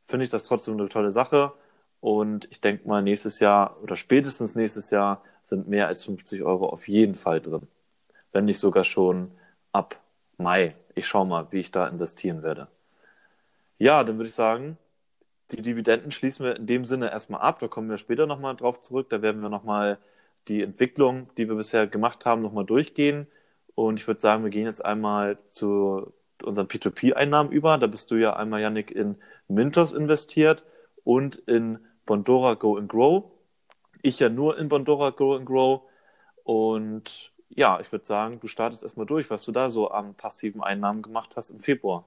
finde 0.05 0.25
ich 0.25 0.29
das 0.29 0.43
trotzdem 0.43 0.75
eine 0.75 0.89
tolle 0.89 1.11
Sache. 1.11 1.53
Und 2.01 2.47
ich 2.51 2.61
denke 2.61 2.87
mal, 2.87 3.01
nächstes 3.01 3.39
Jahr 3.39 3.75
oder 3.81 3.95
spätestens 3.95 4.55
nächstes 4.55 4.91
Jahr 4.91 5.23
sind 5.41 5.67
mehr 5.67 5.87
als 5.87 6.05
50 6.05 6.43
Euro 6.43 6.69
auf 6.69 6.87
jeden 6.87 7.15
Fall 7.15 7.41
drin. 7.41 7.67
Wenn 8.31 8.45
nicht 8.45 8.59
sogar 8.59 8.83
schon 8.83 9.31
ab 9.71 9.99
Mai. 10.37 10.69
Ich 10.95 11.07
schaue 11.07 11.25
mal, 11.25 11.51
wie 11.51 11.59
ich 11.59 11.71
da 11.71 11.87
investieren 11.87 12.43
werde. 12.43 12.67
Ja, 13.77 14.03
dann 14.03 14.17
würde 14.17 14.29
ich 14.29 14.35
sagen, 14.35 14.77
die 15.51 15.61
Dividenden 15.61 16.11
schließen 16.11 16.45
wir 16.45 16.55
in 16.57 16.67
dem 16.67 16.85
Sinne 16.85 17.11
erstmal 17.11 17.41
ab. 17.41 17.59
Da 17.59 17.67
kommen 17.67 17.89
wir 17.89 17.97
später 17.97 18.27
nochmal 18.27 18.55
drauf 18.55 18.81
zurück. 18.81 19.09
Da 19.09 19.21
werden 19.21 19.41
wir 19.41 19.49
nochmal 19.49 19.97
die 20.47 20.61
Entwicklung, 20.61 21.29
die 21.37 21.47
wir 21.47 21.55
bisher 21.55 21.87
gemacht 21.87 22.25
haben, 22.25 22.41
nochmal 22.41 22.65
durchgehen. 22.65 23.27
Und 23.75 23.99
ich 23.99 24.07
würde 24.07 24.21
sagen, 24.21 24.43
wir 24.43 24.51
gehen 24.51 24.65
jetzt 24.65 24.83
einmal 24.83 25.37
zu 25.47 26.13
unseren 26.43 26.67
P2P-Einnahmen 26.67 27.51
über. 27.51 27.77
Da 27.77 27.87
bist 27.87 28.11
du 28.11 28.15
ja 28.15 28.35
einmal, 28.35 28.61
Yannick, 28.61 28.91
in 28.91 29.15
Mintos 29.47 29.91
investiert 29.91 30.63
und 31.03 31.35
in 31.35 31.79
Bondora 32.05 32.55
Go 32.55 32.77
and 32.77 32.89
Grow. 32.89 33.31
Ich 34.01 34.19
ja 34.19 34.29
nur 34.29 34.57
in 34.57 34.69
Bondora 34.69 35.11
Go 35.11 35.35
and 35.35 35.45
Grow. 35.45 35.81
Und 36.43 37.31
ja, 37.49 37.79
ich 37.79 37.91
würde 37.91 38.05
sagen, 38.05 38.39
du 38.39 38.47
startest 38.47 38.83
erstmal 38.83 39.05
durch, 39.05 39.29
was 39.29 39.43
du 39.43 39.51
da 39.51 39.69
so 39.69 39.89
an 39.89 40.15
passiven 40.15 40.61
Einnahmen 40.61 41.01
gemacht 41.01 41.35
hast 41.35 41.49
im 41.49 41.59
Februar. 41.59 42.05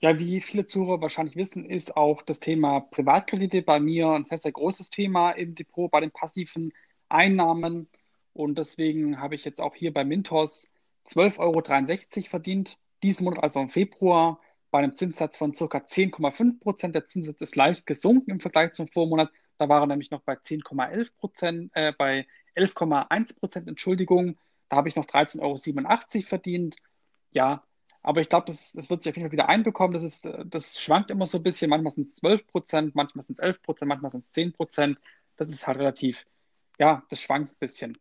Ja, 0.00 0.18
wie 0.18 0.40
viele 0.42 0.66
Zuhörer 0.66 1.00
wahrscheinlich 1.00 1.36
wissen, 1.36 1.64
ist 1.64 1.96
auch 1.96 2.22
das 2.22 2.38
Thema 2.38 2.80
Privatkredite 2.80 3.62
bei 3.62 3.80
mir 3.80 4.10
ein 4.10 4.24
sehr, 4.24 4.38
sehr 4.38 4.52
großes 4.52 4.90
Thema 4.90 5.30
im 5.30 5.54
Depot 5.54 5.90
bei 5.90 6.00
den 6.00 6.10
passiven 6.10 6.72
Einnahmen. 7.08 7.88
Und 8.34 8.58
deswegen 8.58 9.20
habe 9.20 9.34
ich 9.34 9.44
jetzt 9.44 9.60
auch 9.60 9.74
hier 9.74 9.94
bei 9.94 10.04
Mintos 10.04 10.70
12,63 11.08 11.38
Euro 11.38 12.28
verdient, 12.28 12.78
diesen 13.02 13.24
Monat, 13.24 13.42
also 13.42 13.60
im 13.60 13.68
Februar, 13.68 14.40
bei 14.70 14.78
einem 14.78 14.94
Zinssatz 14.94 15.36
von 15.36 15.52
ca. 15.52 15.64
10,5 15.64 16.60
Prozent. 16.60 16.94
Der 16.94 17.06
Zinssatz 17.06 17.40
ist 17.40 17.56
leicht 17.56 17.86
gesunken 17.86 18.30
im 18.30 18.40
Vergleich 18.40 18.72
zum 18.72 18.88
Vormonat. 18.88 19.30
Da 19.58 19.68
war 19.68 19.80
er 19.80 19.86
nämlich 19.86 20.10
noch 20.10 20.20
bei 20.22 20.34
10,11 20.34 21.10
Prozent, 21.18 21.70
äh, 21.74 21.92
bei 21.96 22.26
11,1 22.54 23.38
Prozent, 23.38 23.68
Entschuldigung. 23.68 24.36
Da 24.68 24.76
habe 24.76 24.88
ich 24.88 24.96
noch 24.96 25.06
13,87 25.06 26.16
Euro 26.16 26.26
verdient. 26.26 26.76
Ja, 27.30 27.62
aber 28.02 28.20
ich 28.20 28.28
glaube, 28.28 28.46
das, 28.46 28.72
das 28.72 28.90
wird 28.90 29.02
sich 29.02 29.10
auf 29.10 29.16
jeden 29.16 29.28
Fall 29.28 29.32
wieder 29.32 29.48
einbekommen. 29.48 29.92
Das, 29.92 30.02
ist, 30.02 30.28
das 30.44 30.80
schwankt 30.80 31.10
immer 31.10 31.26
so 31.26 31.38
ein 31.38 31.42
bisschen. 31.42 31.70
Manchmal 31.70 31.92
sind 31.92 32.08
es 32.08 32.16
12 32.16 32.46
Prozent, 32.46 32.94
manchmal 32.94 33.22
sind 33.22 33.38
es 33.38 33.40
11 33.40 33.62
Prozent, 33.62 33.88
manchmal 33.88 34.10
sind 34.10 34.24
es 34.26 34.30
10 34.32 34.52
Prozent. 34.52 34.98
Das 35.36 35.48
ist 35.48 35.66
halt 35.66 35.78
relativ, 35.78 36.26
ja, 36.78 37.02
das 37.10 37.20
schwankt 37.20 37.52
ein 37.52 37.56
bisschen. 37.58 37.98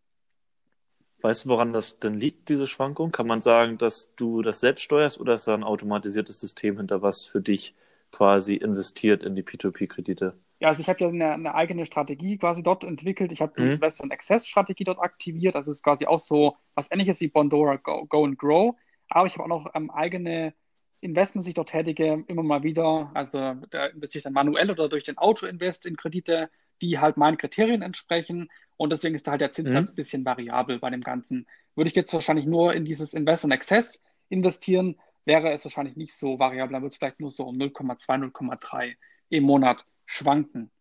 Weißt 1.25 1.45
du, 1.45 1.49
woran 1.49 1.73
das 1.73 1.97
denn 1.97 2.13
liegt, 2.13 2.49
diese 2.49 2.67
Schwankung? 2.67 3.11
Kann 3.11 3.25
man 3.25 3.41
sagen, 3.41 3.79
dass 3.79 4.13
du 4.15 4.43
das 4.43 4.59
selbst 4.59 4.83
steuerst 4.83 5.19
oder 5.19 5.33
ist 5.33 5.47
da 5.47 5.55
ein 5.55 5.63
automatisiertes 5.63 6.39
System 6.39 6.77
hinter, 6.77 7.01
was 7.01 7.25
für 7.25 7.41
dich 7.41 7.73
quasi 8.11 8.53
investiert 8.53 9.23
in 9.23 9.35
die 9.35 9.41
P2P-Kredite? 9.41 10.37
Ja, 10.59 10.67
also 10.67 10.81
ich 10.81 10.87
habe 10.87 10.99
ja 10.99 11.07
eine, 11.07 11.31
eine, 11.31 11.55
eigene 11.55 11.87
Strategie 11.87 12.37
quasi 12.37 12.61
dort 12.61 12.83
entwickelt. 12.83 13.31
Ich 13.31 13.41
habe 13.41 13.53
die 13.57 13.63
mhm. 13.63 13.71
Invest 13.71 14.03
and 14.03 14.13
Access 14.13 14.45
Strategie 14.45 14.83
dort 14.83 14.99
aktiviert. 14.99 15.55
Das 15.55 15.67
ist 15.67 15.81
quasi 15.81 16.05
auch 16.05 16.19
so 16.19 16.57
was 16.75 16.91
ähnliches 16.91 17.19
wie 17.21 17.27
Bondora 17.27 17.77
Go, 17.77 18.05
Go 18.05 18.23
and 18.23 18.37
Grow. 18.37 18.75
Aber 19.09 19.25
ich 19.25 19.33
habe 19.33 19.45
auch 19.45 19.47
noch 19.47 19.71
ähm, 19.73 19.89
eigene 19.89 20.53
Investments, 21.01 21.45
die 21.45 21.49
ich 21.49 21.55
dort 21.55 21.69
tätige, 21.69 22.23
immer 22.27 22.43
mal 22.43 22.61
wieder. 22.61 23.09
Also 23.15 23.55
da 23.71 23.87
investiere 23.87 24.19
ich 24.19 24.23
dann 24.25 24.33
manuell 24.33 24.69
oder 24.69 24.89
durch 24.89 25.03
den 25.03 25.17
Auto-Invest 25.17 25.87
in 25.87 25.97
Kredite, 25.97 26.51
die 26.81 26.99
halt 26.99 27.17
meinen 27.17 27.37
Kriterien 27.37 27.81
entsprechen. 27.81 28.49
Und 28.77 28.91
deswegen 28.91 29.15
ist 29.15 29.27
da 29.27 29.31
halt 29.31 29.41
der 29.41 29.53
Zinssatz 29.53 29.89
mhm. 29.89 29.93
ein 29.93 29.95
bisschen 29.95 30.25
variabel 30.25 30.79
bei 30.79 30.89
dem 30.89 31.01
Ganzen. 31.01 31.47
Würde 31.75 31.89
ich 31.89 31.95
jetzt 31.95 32.13
wahrscheinlich 32.13 32.45
nur 32.45 32.73
in 32.73 32.85
dieses 32.85 33.13
Invest 33.13 33.45
and 33.45 33.53
Access 33.53 34.03
investieren, 34.29 34.99
wäre 35.25 35.51
es 35.51 35.63
wahrscheinlich 35.63 35.95
nicht 35.95 36.13
so 36.13 36.39
variabel. 36.39 36.73
Dann 36.73 36.81
wird 36.81 36.93
es 36.93 36.97
vielleicht 36.97 37.19
nur 37.19 37.31
so 37.31 37.45
um 37.45 37.57
0,2, 37.57 38.31
0,3 38.31 38.95
im 39.29 39.43
Monat 39.43 39.85
schwanken. 40.05 40.71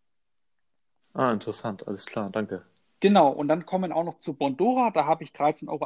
Ah, 1.13 1.31
interessant, 1.31 1.87
alles 1.87 2.05
klar, 2.05 2.29
danke. 2.29 2.65
Genau, 2.99 3.29
und 3.29 3.47
dann 3.47 3.65
kommen 3.65 3.91
auch 3.91 4.03
noch 4.03 4.19
zu 4.19 4.33
Bondora, 4.33 4.91
da 4.91 5.05
habe 5.05 5.23
ich 5.23 5.31
13,58 5.31 5.69
Euro 5.69 5.85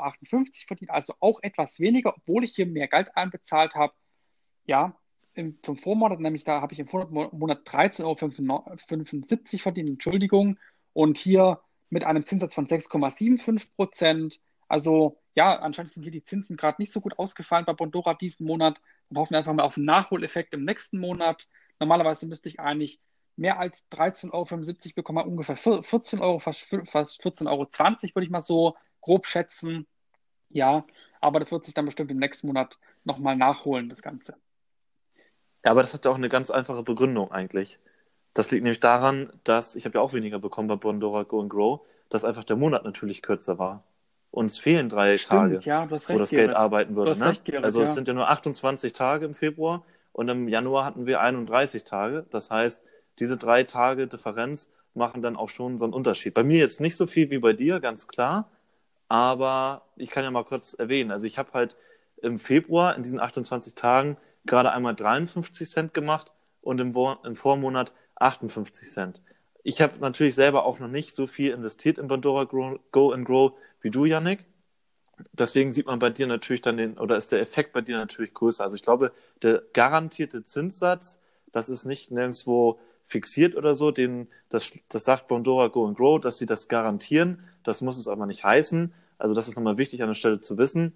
verdient, 0.67 0.89
also 0.91 1.13
auch 1.19 1.39
etwas 1.41 1.79
weniger, 1.79 2.15
obwohl 2.15 2.43
ich 2.43 2.55
hier 2.55 2.65
mehr 2.65 2.87
Geld 2.87 3.15
einbezahlt 3.15 3.75
habe. 3.75 3.93
Ja, 4.65 4.98
im, 5.39 5.57
zum 5.63 5.77
Vormonat, 5.77 6.19
nämlich 6.19 6.43
da 6.43 6.61
habe 6.61 6.73
ich 6.73 6.79
im 6.79 6.87
Vormonat 6.87 7.67
13,75 7.67 8.03
Euro 8.03 9.59
verdient, 9.59 9.89
Entschuldigung, 9.89 10.59
und 10.93 11.17
hier 11.17 11.61
mit 11.89 12.03
einem 12.03 12.25
Zinssatz 12.25 12.53
von 12.53 12.67
6,75 12.67 13.73
Prozent. 13.75 14.41
Also 14.67 15.17
ja, 15.35 15.57
anscheinend 15.59 15.91
sind 15.91 16.03
hier 16.03 16.11
die 16.11 16.23
Zinsen 16.23 16.57
gerade 16.57 16.81
nicht 16.81 16.91
so 16.91 17.01
gut 17.01 17.17
ausgefallen 17.17 17.65
bei 17.65 17.73
Bondora 17.73 18.13
diesen 18.13 18.45
Monat 18.45 18.81
und 19.09 19.17
hoffen 19.17 19.35
einfach 19.35 19.53
mal 19.53 19.63
auf 19.63 19.77
einen 19.77 19.85
Nachholeffekt 19.85 20.53
im 20.53 20.65
nächsten 20.65 20.99
Monat. 20.99 21.47
Normalerweise 21.79 22.27
müsste 22.27 22.49
ich 22.49 22.59
eigentlich 22.59 22.99
mehr 23.35 23.57
als 23.59 23.89
13,75 23.91 24.33
Euro 24.33 24.95
bekommen, 24.95 25.25
ungefähr 25.25 25.55
14 25.55 26.19
Euro, 26.19 26.39
fast 26.39 26.63
14,20 26.63 27.47
Euro, 27.47 27.67
würde 28.15 28.25
ich 28.25 28.29
mal 28.29 28.41
so 28.41 28.75
grob 29.01 29.25
schätzen. 29.25 29.87
Ja, 30.49 30.85
aber 31.21 31.39
das 31.39 31.51
wird 31.51 31.63
sich 31.63 31.73
dann 31.73 31.85
bestimmt 31.85 32.11
im 32.11 32.17
nächsten 32.17 32.47
Monat 32.47 32.77
nochmal 33.03 33.35
nachholen, 33.35 33.87
das 33.87 34.01
Ganze. 34.01 34.35
Ja, 35.65 35.71
aber 35.71 35.81
das 35.81 35.93
hat 35.93 36.05
ja 36.05 36.11
auch 36.11 36.15
eine 36.15 36.29
ganz 36.29 36.51
einfache 36.51 36.83
Begründung 36.83 37.31
eigentlich. 37.31 37.79
Das 38.33 38.51
liegt 38.51 38.63
nämlich 38.63 38.79
daran, 38.79 39.31
dass 39.43 39.75
ich 39.75 39.85
habe 39.85 39.97
ja 39.97 40.01
auch 40.01 40.13
weniger 40.13 40.39
bekommen 40.39 40.67
bei 40.67 40.75
Bondora 40.75 41.23
Go 41.23 41.41
and 41.41 41.49
Grow, 41.49 41.81
dass 42.09 42.23
einfach 42.23 42.43
der 42.43 42.55
Monat 42.55 42.83
natürlich 42.85 43.21
kürzer 43.21 43.59
war. 43.59 43.83
Uns 44.31 44.59
fehlen 44.59 44.89
drei 44.89 45.17
Stimmt, 45.17 45.53
Tage, 45.53 45.59
ja, 45.65 45.89
wo 45.89 45.95
das 45.95 46.05
Gerrit. 46.05 46.29
Geld 46.29 46.53
arbeiten 46.53 46.95
würde. 46.95 47.17
Ne? 47.17 47.25
Recht, 47.25 47.45
Gerrit, 47.45 47.63
also 47.63 47.79
ja. 47.79 47.85
es 47.85 47.95
sind 47.95 48.07
ja 48.07 48.13
nur 48.13 48.29
28 48.29 48.93
Tage 48.93 49.25
im 49.25 49.33
Februar 49.33 49.83
und 50.13 50.29
im 50.29 50.47
Januar 50.47 50.85
hatten 50.85 51.07
wir 51.07 51.19
31 51.19 51.83
Tage. 51.83 52.25
Das 52.29 52.51
heißt, 52.51 52.83
diese 53.17 53.37
drei 53.37 53.63
Tage 53.63 54.07
Differenz 54.07 54.71
machen 54.93 55.21
dann 55.21 55.35
auch 55.35 55.49
schon 55.49 55.77
so 55.77 55.85
einen 55.85 55.93
Unterschied. 55.93 56.33
Bei 56.33 56.43
mir 56.43 56.59
jetzt 56.59 56.79
nicht 56.79 56.95
so 56.95 57.07
viel 57.07 57.29
wie 57.31 57.39
bei 57.39 57.53
dir, 57.53 57.79
ganz 57.79 58.07
klar. 58.07 58.49
Aber 59.07 59.81
ich 59.95 60.11
kann 60.11 60.23
ja 60.23 60.29
mal 60.29 60.45
kurz 60.45 60.75
erwähnen. 60.75 61.11
Also 61.11 61.25
ich 61.25 61.39
habe 61.39 61.51
halt 61.53 61.75
im 62.21 62.37
Februar 62.37 62.95
in 62.95 63.01
diesen 63.01 63.19
28 63.19 63.73
Tagen 63.73 64.17
gerade 64.45 64.71
einmal 64.71 64.95
53 64.95 65.69
Cent 65.69 65.93
gemacht 65.93 66.31
und 66.61 66.79
im, 66.79 66.95
im 67.23 67.35
Vormonat 67.35 67.93
58 68.15 68.89
Cent. 68.89 69.21
Ich 69.63 69.81
habe 69.81 69.99
natürlich 69.99 70.35
selber 70.35 70.65
auch 70.65 70.79
noch 70.79 70.87
nicht 70.87 71.13
so 71.13 71.27
viel 71.27 71.51
investiert 71.51 71.97
in 71.97 72.07
Pandora 72.07 72.45
Go 72.45 73.11
and 73.11 73.25
Grow 73.25 73.53
wie 73.81 73.89
du, 73.89 74.05
Yannick. 74.05 74.45
Deswegen 75.33 75.73
sieht 75.73 75.87
man 75.87 75.99
bei 75.99 76.09
dir 76.09 76.27
natürlich 76.27 76.61
dann 76.61 76.77
den, 76.77 76.97
oder 76.97 77.17
ist 77.17 77.31
der 77.31 77.41
Effekt 77.41 77.73
bei 77.73 77.81
dir 77.81 77.97
natürlich 77.97 78.33
größer. 78.33 78.63
Also 78.63 78.75
ich 78.75 78.81
glaube, 78.81 79.11
der 79.41 79.63
garantierte 79.73 80.45
Zinssatz, 80.45 81.19
das 81.51 81.69
ist 81.69 81.85
nicht 81.85 82.09
nirgendwo 82.11 82.79
fixiert 83.05 83.55
oder 83.55 83.75
so, 83.75 83.91
den, 83.91 84.27
das, 84.49 84.71
das 84.87 85.03
sagt 85.03 85.27
Bondora 85.27 85.67
Go 85.67 85.87
and 85.87 85.97
Grow, 85.97 86.21
dass 86.21 86.37
sie 86.37 86.45
das 86.45 86.67
garantieren. 86.67 87.43
Das 87.63 87.81
muss 87.81 87.97
es 87.97 88.07
aber 88.07 88.27
nicht 88.27 88.43
heißen. 88.43 88.93
Also 89.17 89.35
das 89.35 89.47
ist 89.47 89.55
nochmal 89.55 89.77
wichtig 89.77 90.01
an 90.01 90.09
der 90.09 90.15
Stelle 90.15 90.41
zu 90.41 90.57
wissen. 90.57 90.95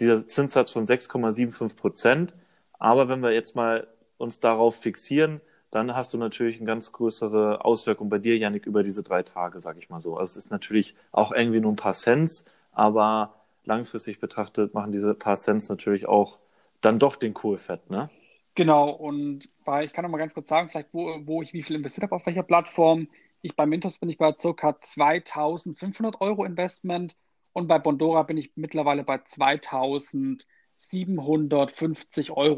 Dieser 0.00 0.26
Zinssatz 0.26 0.70
von 0.70 0.86
6,75 0.86 1.76
Prozent. 1.76 2.34
Aber 2.82 3.08
wenn 3.08 3.20
wir 3.20 3.30
jetzt 3.30 3.54
mal 3.54 3.86
uns 4.18 4.40
darauf 4.40 4.74
fixieren, 4.74 5.40
dann 5.70 5.94
hast 5.94 6.12
du 6.14 6.18
natürlich 6.18 6.56
eine 6.56 6.66
ganz 6.66 6.90
größere 6.90 7.64
Auswirkung 7.64 8.08
bei 8.08 8.18
dir, 8.18 8.36
Janik, 8.36 8.66
über 8.66 8.82
diese 8.82 9.04
drei 9.04 9.22
Tage, 9.22 9.60
sag 9.60 9.78
ich 9.78 9.88
mal 9.88 10.00
so. 10.00 10.16
Also 10.16 10.32
es 10.32 10.46
ist 10.46 10.50
natürlich 10.50 10.96
auch 11.12 11.30
irgendwie 11.30 11.60
nur 11.60 11.70
ein 11.70 11.76
paar 11.76 11.92
Cents, 11.92 12.44
aber 12.72 13.34
langfristig 13.64 14.18
betrachtet 14.18 14.74
machen 14.74 14.90
diese 14.90 15.14
paar 15.14 15.36
Cents 15.36 15.68
natürlich 15.68 16.08
auch 16.08 16.40
dann 16.80 16.98
doch 16.98 17.14
den 17.14 17.34
Kohlfett, 17.34 17.88
ne? 17.88 18.10
Genau, 18.56 18.90
und 18.90 19.48
bei, 19.64 19.84
ich 19.84 19.92
kann 19.92 20.02
noch 20.02 20.10
mal 20.10 20.18
ganz 20.18 20.34
kurz 20.34 20.48
sagen, 20.48 20.68
vielleicht 20.68 20.92
wo, 20.92 21.20
wo 21.24 21.40
ich 21.40 21.52
wie 21.52 21.62
viel 21.62 21.76
investiert 21.76 22.02
habe, 22.02 22.16
auf 22.16 22.26
welcher 22.26 22.42
Plattform. 22.42 23.06
Ich 23.42 23.54
bei 23.54 23.64
Mintos 23.64 23.98
bin 23.98 24.08
ich 24.08 24.18
bei 24.18 24.32
ca. 24.32 24.80
2500 24.80 26.20
Euro 26.20 26.44
Investment 26.44 27.16
und 27.52 27.68
bei 27.68 27.78
Bondora 27.78 28.24
bin 28.24 28.38
ich 28.38 28.50
mittlerweile 28.56 29.04
bei 29.04 29.18
2750 29.18 30.48
Euro 30.48 30.48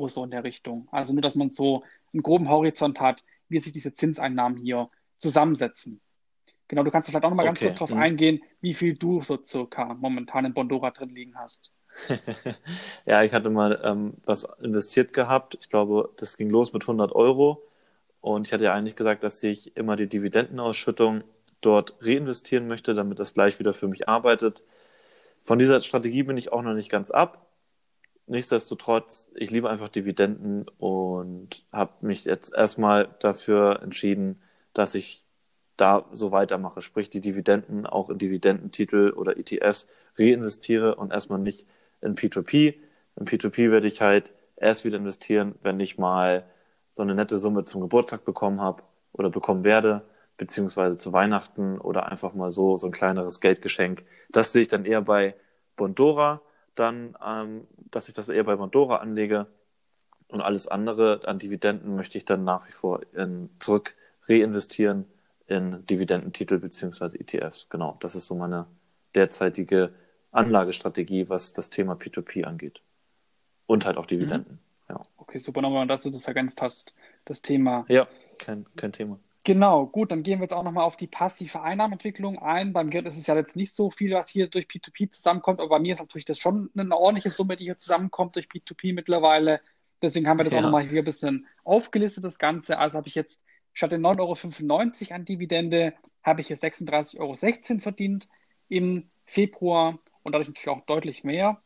so 0.09 0.25
in 0.25 0.31
der 0.31 0.45
Richtung. 0.45 0.89
Also 0.91 1.13
nur, 1.13 1.23
dass 1.23 1.35
man 1.35 1.51
so 1.51 1.83
einen 2.13 2.23
groben 2.23 2.49
Horizont 2.49 3.01
hat, 3.01 3.23
wie 3.49 3.61
sich 3.61 3.73
diese 3.73 3.95
Zinseinnahmen 3.95 4.59
hier 4.59 4.89
zusammensetzen. 5.19 6.01
Genau, 6.69 6.83
du 6.83 6.91
kannst 6.91 7.11
vielleicht 7.11 7.25
auch 7.25 7.31
noch 7.31 7.37
mal 7.37 7.45
ganz 7.45 7.61
kurz 7.61 7.75
darauf 7.75 7.91
mhm. 7.91 7.99
eingehen, 7.99 8.43
wie 8.61 8.75
viel 8.75 8.95
du 8.95 9.23
so 9.23 9.39
circa 9.45 9.95
momentan 9.95 10.45
in 10.47 10.55
Bondora 10.55 10.91
drin 10.91 11.11
liegen 11.11 11.35
hast. 11.37 11.71
ja, 13.07 13.23
ich 13.23 13.33
hatte 13.33 13.51
mal 13.51 13.81
ähm, 13.85 14.15
was 14.25 14.45
investiert 14.63 15.13
gehabt. 15.13 15.59
Ich 15.61 15.69
glaube, 15.69 16.11
das 16.17 16.37
ging 16.37 16.51
los 16.51 16.73
mit 16.73 16.83
100 16.83 17.13
Euro. 17.13 17.63
Und 18.21 18.47
ich 18.47 18.53
hatte 18.53 18.65
ja 18.65 18.73
eigentlich 18.73 18.97
gesagt, 18.97 19.23
dass 19.23 19.43
ich 19.43 19.77
immer 19.77 19.97
die 19.97 20.09
Dividendenausschüttung 20.09 21.25
dort 21.61 21.97
reinvestieren 22.01 22.67
möchte, 22.67 22.95
damit 22.95 23.21
das 23.21 23.35
gleich 23.35 23.59
wieder 23.59 23.75
für 23.75 23.87
mich 23.89 24.09
arbeitet. 24.09 24.63
Von 25.43 25.59
dieser 25.59 25.81
Strategie 25.83 26.23
bin 26.23 26.39
ich 26.39 26.51
auch 26.51 26.63
noch 26.63 26.75
nicht 26.75 26.91
ganz 26.91 27.11
ab. 27.11 27.44
Nichtsdestotrotz, 28.27 29.31
ich 29.35 29.51
liebe 29.51 29.69
einfach 29.69 29.91
Dividenden 29.91 30.67
und 30.79 31.63
habe 31.73 31.93
mich 32.07 32.25
jetzt 32.25 32.55
erstmal 32.55 33.15
dafür 33.21 33.83
entschieden, 33.83 34.41
dass 34.73 34.95
ich 34.95 35.25
da 35.77 36.07
so 36.13 36.33
weitermache, 36.33 36.81
sprich 36.81 37.11
die 37.11 37.21
Dividenden 37.21 37.87
auch 37.87 38.09
in 38.09 38.19
Dividendentitel 38.19 39.11
oder 39.11 39.37
ETFs 39.37 39.89
reinvestiere 40.19 40.95
und 40.95 41.13
erstmal 41.13 41.39
nicht 41.39 41.67
in 42.01 42.15
P2P. 42.15 42.77
In 43.17 43.27
P2P 43.27 43.71
werde 43.71 43.89
ich 43.89 44.01
halt 44.01 44.33
erst 44.57 44.85
wieder 44.85 44.97
investieren, 44.97 45.55
wenn 45.63 45.79
ich 45.81 45.99
mal 45.99 46.45
so 46.93 47.03
eine 47.03 47.15
nette 47.15 47.39
Summe 47.39 47.65
zum 47.65 47.83
Geburtstag 47.83 48.25
bekommen 48.25 48.61
habe 48.61 48.83
oder 49.13 49.29
bekommen 49.31 49.65
werde, 49.65 50.03
beziehungsweise 50.39 50.97
zu 50.97 51.13
Weihnachten 51.13 51.79
oder 51.79 52.11
einfach 52.11 52.35
mal 52.35 52.51
so, 52.51 52.79
so 52.79 52.87
ein 52.87 52.93
kleineres 52.93 53.41
Geldgeschenk. 53.41 54.05
Das 54.31 54.53
sehe 54.53 54.63
ich 54.63 54.69
dann 54.69 54.85
eher 54.85 55.03
bei 55.03 55.35
Bondora, 55.77 56.41
dann, 56.75 57.17
ähm, 57.25 57.67
dass 57.91 58.09
ich 58.09 58.15
das 58.15 58.29
eher 58.29 58.45
bei 58.45 58.57
Bondora 58.57 58.97
anlege 58.97 59.47
und 60.29 60.41
alles 60.41 60.67
andere 60.67 61.21
an 61.27 61.39
Dividenden 61.39 61.97
möchte 61.97 62.19
ich 62.19 62.25
dann 62.25 62.45
nach 62.45 62.67
wie 62.67 62.73
vor 62.73 63.01
in, 63.15 63.51
zurück 63.59 63.95
reinvestieren 64.29 65.07
in 65.47 65.87
Dividendentitel 65.87 66.59
beziehungsweise 66.59 67.21
ETFs. 67.21 67.69
Genau, 67.69 67.97
das 68.01 68.15
ist 68.15 68.27
so 68.27 68.35
meine 68.35 68.67
derzeitige 69.15 69.93
Anlagestrategie, 70.31 71.29
was 71.29 71.53
das 71.53 71.71
Thema 71.71 71.95
P2P 71.95 72.45
angeht. 72.45 72.81
Und 73.67 73.87
halt 73.87 73.97
auch 73.97 74.07
Dividenden. 74.07 74.55
Mhm. 74.89 74.95
Ja. 74.95 75.03
Okay, 75.17 75.39
super 75.39 75.63
nochmal, 75.63 75.87
dass 75.87 76.03
du 76.03 76.11
das 76.11 76.27
ergänzt 76.27 76.61
hast, 76.61 76.95
das 77.25 77.41
Thema. 77.41 77.85
Ja, 77.89 78.07
kein, 78.39 78.67
kein 78.77 78.93
Thema. 78.93 79.19
Genau, 79.47 79.87
gut, 79.87 80.11
dann 80.11 80.23
gehen 80.23 80.39
wir 80.39 80.45
jetzt 80.45 80.55
auch 80.55 80.63
nochmal 80.63 80.85
auf 80.85 80.97
die 80.97 81.07
passive 81.07 81.61
Einnahmenentwicklung 81.61 82.39
ein. 82.39 82.73
Beim 82.73 82.89
Geld 82.89 83.07
ist 83.07 83.19
es 83.19 83.27
ja 83.27 83.37
jetzt 83.37 83.57
nicht 83.57 83.73
so 83.73 83.91
viel, 83.91 84.15
was 84.15 84.31
hier 84.31 84.49
durch 84.49 84.65
P2P 84.67 85.11
zusammenkommt, 85.11 85.61
aber 85.61 85.69
bei 85.69 85.79
mir 85.81 85.93
ist 85.93 85.99
natürlich 85.99 86.25
das 86.25 86.39
schon 86.39 86.71
eine 86.75 86.97
ordentliche 86.97 87.29
Summe, 87.29 87.57
die 87.57 87.65
hier 87.65 87.77
zusammenkommt 87.77 88.37
durch 88.37 88.49
P2P 88.49 88.95
mittlerweile. 88.95 89.61
Deswegen 90.01 90.29
haben 90.29 90.39
wir 90.39 90.45
das 90.45 90.55
ja. 90.55 90.61
auch 90.61 90.65
nochmal 90.65 90.89
hier 90.89 91.03
ein 91.03 91.05
bisschen 91.05 91.47
aufgelistet, 91.63 92.25
das 92.25 92.39
Ganze. 92.39 92.79
Also 92.79 92.97
habe 92.97 93.09
ich 93.09 93.15
jetzt 93.15 93.45
statt 93.75 93.93
den 93.93 94.01
9,95 94.01 95.03
Euro 95.11 95.15
an 95.15 95.25
Dividende, 95.27 95.93
habe 96.23 96.41
ich 96.41 96.47
hier 96.47 96.57
36,16 96.57 97.19
Euro 97.21 97.81
verdient 97.81 98.29
im 98.69 99.11
Februar 99.27 99.99
und 100.23 100.33
dadurch 100.33 100.49
natürlich 100.49 100.71
auch 100.71 100.87
deutlich 100.87 101.23
mehr. 101.23 101.61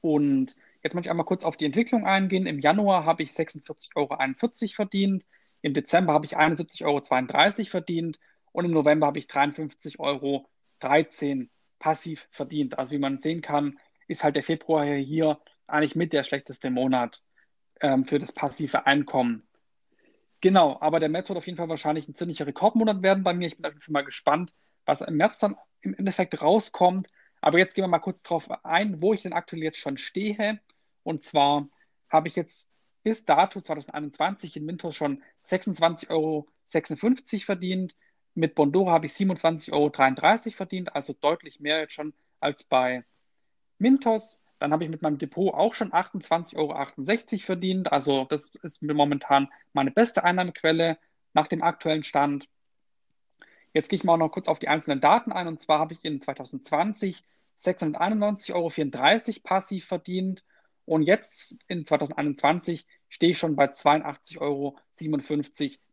Und 0.00 0.56
jetzt 0.82 0.94
möchte 0.94 1.08
ich 1.08 1.10
einmal 1.10 1.26
kurz 1.26 1.44
auf 1.44 1.58
die 1.58 1.66
Entwicklung 1.66 2.06
eingehen. 2.06 2.46
Im 2.46 2.58
Januar 2.58 3.04
habe 3.04 3.22
ich 3.22 3.32
46,41 3.32 3.96
Euro 3.96 4.72
verdient, 4.74 5.26
im 5.62 5.74
Dezember 5.74 6.12
habe 6.12 6.26
ich 6.26 6.36
71,32 6.36 6.84
Euro 6.84 7.70
verdient 7.70 8.18
und 8.52 8.64
im 8.64 8.70
November 8.70 9.06
habe 9.06 9.18
ich 9.18 9.26
53,13 9.26 9.98
Euro 9.98 10.48
passiv 11.78 12.28
verdient. 12.30 12.78
Also 12.78 12.92
wie 12.92 12.98
man 12.98 13.18
sehen 13.18 13.42
kann, 13.42 13.78
ist 14.08 14.24
halt 14.24 14.36
der 14.36 14.42
Februar 14.42 14.84
hier 14.84 15.38
eigentlich 15.66 15.96
mit 15.96 16.12
der 16.12 16.24
schlechteste 16.24 16.70
Monat 16.70 17.22
ähm, 17.80 18.04
für 18.04 18.18
das 18.18 18.32
passive 18.32 18.86
Einkommen. 18.86 19.46
Genau, 20.40 20.78
aber 20.80 21.00
der 21.00 21.10
März 21.10 21.28
wird 21.28 21.38
auf 21.38 21.46
jeden 21.46 21.58
Fall 21.58 21.68
wahrscheinlich 21.68 22.08
ein 22.08 22.14
ziemlicher 22.14 22.46
Rekordmonat 22.46 23.02
werden 23.02 23.22
bei 23.22 23.34
mir. 23.34 23.46
Ich 23.46 23.56
bin 23.56 23.66
auf 23.66 23.72
jeden 23.72 23.82
Fall 23.82 23.92
mal 23.92 24.04
gespannt, 24.04 24.54
was 24.86 25.02
im 25.02 25.16
März 25.16 25.38
dann 25.38 25.56
im 25.82 25.94
Endeffekt 25.94 26.40
rauskommt. 26.40 27.08
Aber 27.42 27.58
jetzt 27.58 27.74
gehen 27.74 27.84
wir 27.84 27.88
mal 27.88 27.98
kurz 27.98 28.22
darauf 28.22 28.50
ein, 28.64 29.02
wo 29.02 29.12
ich 29.12 29.22
denn 29.22 29.32
aktuell 29.32 29.62
jetzt 29.62 29.78
schon 29.78 29.98
stehe. 29.98 30.60
Und 31.02 31.22
zwar 31.22 31.68
habe 32.08 32.28
ich 32.28 32.36
jetzt 32.36 32.69
bis 33.02 33.24
dato 33.24 33.60
2021 33.60 34.56
in 34.56 34.66
Mintos 34.66 34.96
schon 34.96 35.22
26,56 35.44 36.10
Euro 36.10 36.48
verdient. 37.44 37.96
Mit 38.34 38.54
Bondora 38.54 38.92
habe 38.92 39.06
ich 39.06 39.12
27,33 39.12 39.72
Euro 39.72 40.56
verdient, 40.56 40.94
also 40.94 41.12
deutlich 41.12 41.60
mehr 41.60 41.80
jetzt 41.80 41.94
schon 41.94 42.14
als 42.38 42.64
bei 42.64 43.04
Mintos. 43.78 44.38
Dann 44.58 44.72
habe 44.72 44.84
ich 44.84 44.90
mit 44.90 45.02
meinem 45.02 45.18
Depot 45.18 45.54
auch 45.54 45.74
schon 45.74 45.92
28,68 45.92 46.56
Euro 46.56 47.40
verdient. 47.40 47.92
Also 47.92 48.26
das 48.26 48.54
ist 48.56 48.82
momentan 48.82 49.48
meine 49.72 49.90
beste 49.90 50.22
Einnahmequelle 50.22 50.98
nach 51.32 51.48
dem 51.48 51.62
aktuellen 51.62 52.04
Stand. 52.04 52.48
Jetzt 53.72 53.88
gehe 53.88 53.96
ich 53.96 54.04
mal 54.04 54.16
noch 54.16 54.30
kurz 54.30 54.48
auf 54.48 54.58
die 54.58 54.68
einzelnen 54.68 55.00
Daten 55.00 55.32
ein. 55.32 55.46
Und 55.46 55.60
zwar 55.60 55.78
habe 55.78 55.94
ich 55.94 56.04
in 56.04 56.20
2020 56.20 57.24
691,34 57.58 58.54
Euro 58.54 59.40
passiv 59.42 59.86
verdient. 59.86 60.44
Und 60.90 61.02
jetzt 61.02 61.56
in 61.68 61.84
2021 61.84 62.84
stehe 63.08 63.30
ich 63.30 63.38
schon 63.38 63.54
bei 63.54 63.66
82,57 63.66 64.40
Euro 64.40 64.76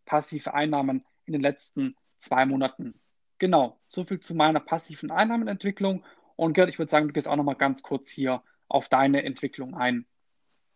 passive 0.05 0.55
Einnahmen 0.55 1.05
in 1.25 1.33
den 1.33 1.41
letzten 1.43 1.95
zwei 2.17 2.47
Monaten. 2.47 2.99
Genau, 3.37 3.77
so 3.89 4.05
viel 4.05 4.19
zu 4.19 4.33
meiner 4.33 4.59
passiven 4.59 5.11
Einnahmenentwicklung. 5.11 6.03
Und 6.35 6.53
Gerd, 6.53 6.69
ich 6.69 6.79
würde 6.79 6.89
sagen, 6.89 7.05
du 7.05 7.13
gehst 7.13 7.27
auch 7.27 7.35
nochmal 7.35 7.53
ganz 7.53 7.83
kurz 7.83 8.09
hier 8.09 8.41
auf 8.69 8.89
deine 8.89 9.23
Entwicklung 9.23 9.75
ein. 9.75 10.07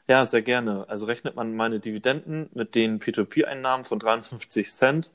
Ja, 0.08 0.24
sehr 0.28 0.44
gerne. 0.44 0.88
Also 0.88 1.08
rechnet 1.08 1.36
man 1.36 1.56
meine 1.56 1.80
Dividenden 1.80 2.52
mit 2.54 2.76
den 2.76 3.00
P2P-Einnahmen 3.00 3.86
von 3.86 3.98
53 3.98 4.72
Cent 4.72 5.12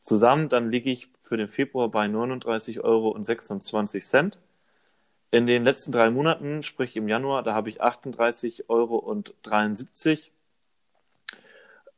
zusammen, 0.00 0.48
dann 0.48 0.70
liege 0.70 0.92
ich 0.92 1.08
für 1.18 1.36
den 1.36 1.48
Februar 1.48 1.88
bei 1.88 2.06
39,26 2.06 2.84
Euro. 2.84 3.18
In 5.34 5.46
den 5.48 5.64
letzten 5.64 5.90
drei 5.90 6.10
Monaten, 6.10 6.62
sprich 6.62 6.94
im 6.94 7.08
Januar, 7.08 7.42
da 7.42 7.54
habe 7.54 7.68
ich 7.68 7.82
38,73 7.82 8.68
Euro 8.68 9.20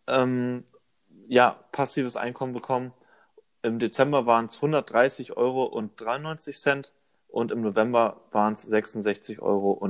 ähm, 0.06 0.64
ja, 1.28 1.58
passives 1.70 2.16
Einkommen 2.16 2.54
bekommen. 2.54 2.94
Im 3.60 3.78
Dezember 3.78 4.24
waren 4.24 4.46
es 4.46 4.56
130,93 4.56 5.36
Euro 5.36 5.64
und 5.66 7.52
im 7.52 7.60
November 7.60 8.22
waren 8.32 8.54
es 8.54 8.72
66,13 8.72 9.40
Euro. 9.40 9.86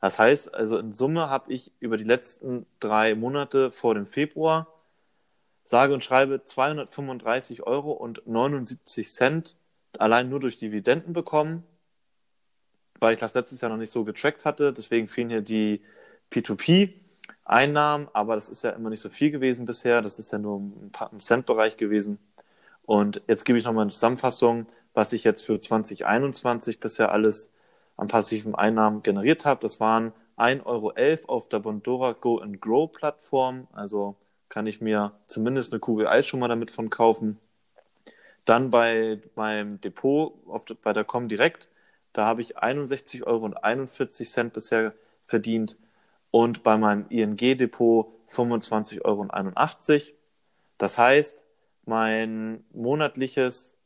Das 0.00 0.18
heißt, 0.20 0.54
also 0.54 0.78
in 0.78 0.94
Summe 0.94 1.28
habe 1.28 1.52
ich 1.52 1.72
über 1.80 1.96
die 1.96 2.04
letzten 2.04 2.66
drei 2.78 3.16
Monate 3.16 3.72
vor 3.72 3.96
dem 3.96 4.06
Februar 4.06 4.68
sage 5.64 5.92
und 5.92 6.04
schreibe 6.04 6.36
235,79 6.36 7.64
Euro 7.64 7.94
allein 10.00 10.28
nur 10.28 10.40
durch 10.40 10.56
Dividenden 10.56 11.12
bekommen, 11.12 11.64
weil 13.00 13.14
ich 13.14 13.20
das 13.20 13.34
letztes 13.34 13.60
Jahr 13.60 13.70
noch 13.70 13.78
nicht 13.78 13.92
so 13.92 14.04
getrackt 14.04 14.44
hatte. 14.44 14.72
Deswegen 14.72 15.08
fehlen 15.08 15.30
hier 15.30 15.42
die 15.42 15.82
P2P-Einnahmen, 16.32 18.08
aber 18.12 18.34
das 18.34 18.48
ist 18.48 18.62
ja 18.64 18.70
immer 18.70 18.90
nicht 18.90 19.00
so 19.00 19.08
viel 19.08 19.30
gewesen 19.30 19.66
bisher. 19.66 20.02
Das 20.02 20.18
ist 20.18 20.32
ja 20.32 20.38
nur 20.38 20.60
ein 21.12 21.20
Cent-Bereich 21.20 21.76
gewesen. 21.76 22.18
Und 22.86 23.22
jetzt 23.26 23.44
gebe 23.44 23.58
ich 23.58 23.64
nochmal 23.64 23.82
eine 23.82 23.92
Zusammenfassung, 23.92 24.66
was 24.92 25.12
ich 25.12 25.24
jetzt 25.24 25.42
für 25.44 25.58
2021 25.58 26.80
bisher 26.80 27.12
alles 27.12 27.52
an 27.96 28.08
passiven 28.08 28.54
Einnahmen 28.54 29.02
generiert 29.02 29.44
habe. 29.44 29.60
Das 29.60 29.80
waren 29.80 30.12
1,11 30.36 30.64
Euro 30.66 30.92
auf 31.26 31.48
der 31.48 31.60
Bondora 31.60 32.12
Go 32.12 32.38
and 32.38 32.60
Grow 32.60 32.92
Plattform. 32.92 33.68
Also 33.72 34.16
kann 34.48 34.66
ich 34.66 34.80
mir 34.80 35.12
zumindest 35.26 35.72
eine 35.72 35.80
Kugel 35.80 36.06
Eis 36.06 36.26
schon 36.26 36.40
mal 36.40 36.48
damit 36.48 36.70
von 36.70 36.90
kaufen. 36.90 37.38
Dann 38.44 38.70
bei 38.70 39.20
meinem 39.34 39.80
Depot 39.80 40.34
auf, 40.46 40.64
bei 40.82 40.92
der 40.92 41.04
Comdirect, 41.04 41.68
da 42.12 42.26
habe 42.26 42.42
ich 42.42 42.58
61,41 42.58 43.26
Euro 43.26 44.50
bisher 44.50 44.94
verdient 45.24 45.76
und 46.30 46.62
bei 46.62 46.76
meinem 46.76 47.06
ING-Depot 47.08 48.12
25,81 48.30 49.02
Euro. 49.04 49.28
Das 50.78 50.98
heißt, 50.98 51.42
mein 51.86 52.64
monatliches 52.72 53.78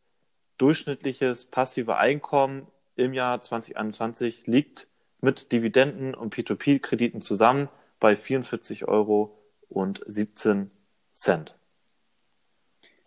durchschnittliches 0.58 1.44
passive 1.44 1.96
Einkommen 1.96 2.66
im 2.96 3.12
Jahr 3.14 3.40
2021 3.40 4.46
liegt 4.46 4.88
mit 5.20 5.52
Dividenden 5.52 6.14
und 6.14 6.34
P2P-Krediten 6.34 7.20
zusammen 7.20 7.68
bei 8.00 8.14
44,17 8.14 8.88
Euro. 8.88 9.36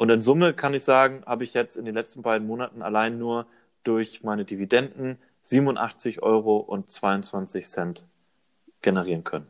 Und 0.01 0.09
in 0.09 0.21
Summe 0.23 0.55
kann 0.55 0.73
ich 0.73 0.83
sagen, 0.83 1.21
habe 1.27 1.43
ich 1.43 1.53
jetzt 1.53 1.75
in 1.75 1.85
den 1.85 1.93
letzten 1.93 2.23
beiden 2.23 2.47
Monaten 2.47 2.81
allein 2.81 3.19
nur 3.19 3.45
durch 3.83 4.23
meine 4.23 4.45
Dividenden 4.45 5.19
87,22 5.45 6.23
Euro 6.23 6.81
generieren 8.81 9.23
können. 9.23 9.45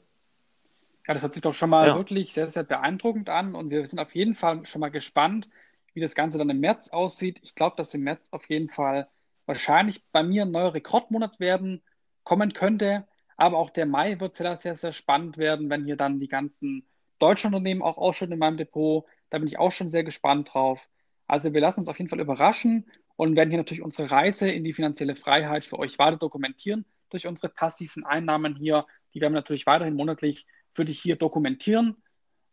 Ja, 1.07 1.13
das 1.13 1.23
hört 1.23 1.31
sich 1.31 1.41
doch 1.41 1.53
schon 1.53 1.69
mal 1.69 1.87
ja. 1.87 1.95
wirklich 1.95 2.33
sehr, 2.33 2.49
sehr 2.49 2.63
beeindruckend 2.63 3.29
an 3.29 3.55
und 3.55 3.69
wir 3.69 3.87
sind 3.87 3.99
auf 3.99 4.13
jeden 4.13 4.35
Fall 4.35 4.65
schon 4.65 4.81
mal 4.81 4.91
gespannt, 4.91 5.47
wie 5.93 6.01
das 6.01 6.15
Ganze 6.15 6.37
dann 6.37 6.49
im 6.49 6.59
März 6.59 6.89
aussieht. 6.89 7.39
Ich 7.43 7.55
glaube, 7.55 7.77
dass 7.77 7.93
im 7.93 8.01
März 8.01 8.27
auf 8.33 8.43
jeden 8.49 8.67
Fall 8.67 9.07
wahrscheinlich 9.45 10.03
bei 10.11 10.21
mir 10.21 10.41
ein 10.41 10.51
neuer 10.51 10.73
Rekordmonat 10.73 11.39
werden, 11.39 11.81
kommen 12.25 12.51
könnte. 12.51 13.07
Aber 13.37 13.57
auch 13.57 13.69
der 13.69 13.85
Mai 13.85 14.19
wird 14.19 14.33
sehr, 14.33 14.57
sehr, 14.57 14.75
sehr 14.75 14.91
spannend 14.91 15.37
werden, 15.37 15.69
wenn 15.69 15.85
hier 15.85 15.95
dann 15.95 16.19
die 16.19 16.27
ganzen 16.27 16.85
deutschen 17.19 17.53
Unternehmen 17.53 17.81
auch 17.81 17.97
ausschütten 17.97 18.33
in 18.33 18.39
meinem 18.39 18.57
Depot. 18.57 19.05
Da 19.31 19.39
bin 19.39 19.47
ich 19.47 19.57
auch 19.57 19.71
schon 19.71 19.89
sehr 19.89 20.03
gespannt 20.03 20.53
drauf. 20.53 20.87
Also 21.25 21.53
wir 21.53 21.61
lassen 21.61 21.79
uns 21.79 21.89
auf 21.89 21.97
jeden 21.97 22.09
Fall 22.09 22.19
überraschen 22.19 22.85
und 23.15 23.35
werden 23.35 23.49
hier 23.49 23.57
natürlich 23.57 23.81
unsere 23.81 24.11
Reise 24.11 24.49
in 24.49 24.63
die 24.63 24.73
finanzielle 24.73 25.15
Freiheit 25.15 25.65
für 25.65 25.79
euch 25.79 25.97
weiter 25.97 26.17
dokumentieren 26.17 26.85
durch 27.09 27.25
unsere 27.27 27.49
passiven 27.49 28.05
Einnahmen 28.05 28.55
hier. 28.55 28.85
Die 29.13 29.21
werden 29.21 29.33
wir 29.33 29.39
natürlich 29.39 29.65
weiterhin 29.65 29.95
monatlich 29.95 30.45
für 30.73 30.85
dich 30.85 31.01
hier 31.01 31.15
dokumentieren. 31.15 31.97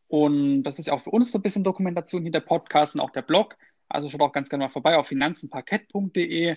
Und 0.07 0.63
das 0.63 0.79
ist 0.79 0.87
ja 0.87 0.95
auch 0.95 1.01
für 1.01 1.11
uns 1.11 1.33
so 1.33 1.39
ein 1.39 1.43
bisschen 1.43 1.65
Dokumentation 1.65 2.23
hier 2.23 2.33
der 2.33 2.41
Podcast 2.41 2.95
und 2.95 3.01
auch 3.01 3.11
der 3.11 3.23
Blog. 3.23 3.57
Also 3.89 4.09
schaut 4.09 4.21
auch 4.21 4.33
ganz 4.33 4.49
gerne 4.49 4.65
mal 4.65 4.71
vorbei 4.71 4.97
auf 4.97 5.09
finanzenparkett.de. 5.09 6.57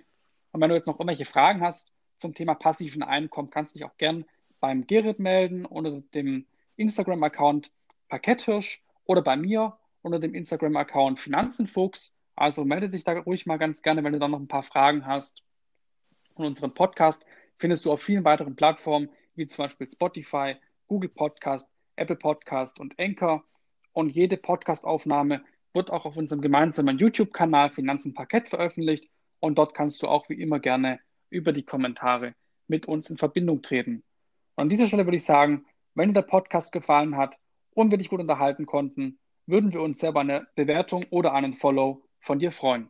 Und 0.52 0.62
wenn 0.62 0.70
du 0.70 0.76
jetzt 0.76 0.88
noch 0.88 1.00
irgendwelche 1.00 1.26
Fragen 1.26 1.62
hast 1.62 1.92
zum 2.20 2.36
Thema 2.36 2.54
passiven 2.54 3.04
Einkommen, 3.04 3.50
kannst 3.50 3.74
du 3.74 3.80
dich 3.80 3.88
auch 3.88 3.98
gern 3.98 4.26
beim 4.60 4.86
Gerrit 4.86 5.20
melden 5.20 5.66
unter 5.66 6.02
dem 6.14 6.46
Instagram-Account 6.76 7.72
Parketthirsch 8.08 8.84
oder 9.06 9.22
bei 9.22 9.36
mir 9.36 9.78
unter 10.02 10.20
dem 10.20 10.34
Instagram-Account 10.34 11.20
Finanzenfuchs. 11.20 12.16
Also 12.36 12.66
melde 12.66 12.90
dich 12.90 13.04
da 13.04 13.14
ruhig 13.20 13.46
mal 13.46 13.58
ganz 13.58 13.82
gerne, 13.82 14.04
wenn 14.04 14.14
du 14.14 14.20
da 14.20 14.28
noch 14.28 14.40
ein 14.40 14.48
paar 14.48 14.64
Fragen 14.64 15.06
hast. 15.06 15.44
Und 16.36 16.46
unseren 16.46 16.74
Podcast 16.74 17.26
findest 17.58 17.86
du 17.86 17.92
auf 17.92 18.02
vielen 18.02 18.24
weiteren 18.24 18.56
Plattformen, 18.56 19.10
wie 19.36 19.48
zum 19.48 19.64
Beispiel 19.64 19.88
Spotify, 19.88 20.56
Google 20.88 21.10
Podcast, 21.10 21.70
Apple 21.96 22.16
Podcast 22.16 22.80
und 22.80 22.98
Anchor. 23.00 23.44
Und 23.94 24.10
jede 24.10 24.38
Podcastaufnahme 24.38 25.44
wird 25.74 25.92
auch 25.92 26.06
auf 26.06 26.18
unserem 26.18 26.42
gemeinsamen 26.42 26.98
YouTube-Kanal 26.98 27.72
Finanzen 27.72 28.14
Parkett 28.14 28.50
veröffentlicht. 28.50 29.10
Und 29.40 29.58
dort 29.58 29.74
kannst 29.74 30.02
du 30.02 30.08
auch 30.08 30.30
wie 30.30 30.42
immer 30.42 30.60
gerne 30.60 31.00
über 31.30 31.54
die 31.54 31.64
Kommentare 31.64 32.36
mit 32.68 32.88
uns 32.88 33.10
in 33.10 33.18
Verbindung 33.18 33.62
treten. 33.62 34.04
Und 34.56 34.64
an 34.64 34.70
dieser 34.70 34.88
Stelle 34.88 35.06
würde 35.06 35.18
ich 35.18 35.26
sagen, 35.26 35.66
wenn 35.94 36.10
dir 36.10 36.22
der 36.22 36.22
Podcast 36.24 36.72
gefallen 36.72 37.18
hat 37.18 37.38
und 37.74 37.92
wir 37.92 37.98
dich 37.98 38.10
gut 38.10 38.20
unterhalten 38.20 38.66
konnten, 38.66 39.20
würden 39.46 39.72
wir 39.74 39.82
uns 39.82 40.00
sehr 40.00 40.12
über 40.12 40.22
eine 40.22 40.48
Bewertung 40.56 41.06
oder 41.10 41.34
einen 41.34 41.54
Follow 41.54 42.02
von 42.20 42.40
dir 42.40 42.52
freuen. 42.52 42.90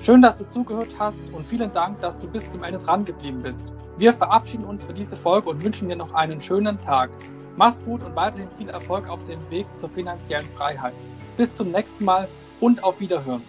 Schön, 0.00 0.22
dass 0.22 0.38
du 0.38 0.48
zugehört 0.48 0.94
hast 0.98 1.20
und 1.34 1.44
vielen 1.44 1.70
Dank, 1.74 2.00
dass 2.00 2.18
du 2.18 2.30
bis 2.30 2.48
zum 2.48 2.64
Ende 2.64 2.78
dran 2.78 3.04
geblieben 3.04 3.42
bist. 3.42 3.72
Wir 3.98 4.14
verabschieden 4.14 4.64
uns 4.64 4.82
für 4.82 4.94
diese 4.94 5.16
Folge 5.16 5.50
und 5.50 5.62
wünschen 5.62 5.88
dir 5.88 5.96
noch 5.96 6.12
einen 6.14 6.40
schönen 6.40 6.80
Tag. 6.80 7.10
Mach's 7.56 7.84
gut 7.84 8.02
und 8.04 8.16
weiterhin 8.16 8.48
viel 8.56 8.68
Erfolg 8.68 9.08
auf 9.08 9.24
dem 9.24 9.38
Weg 9.50 9.66
zur 9.74 9.90
finanziellen 9.90 10.46
Freiheit. 10.46 10.94
Bis 11.36 11.52
zum 11.52 11.72
nächsten 11.72 12.04
Mal 12.04 12.28
und 12.60 12.82
auf 12.84 13.00
Wiederhören. 13.00 13.42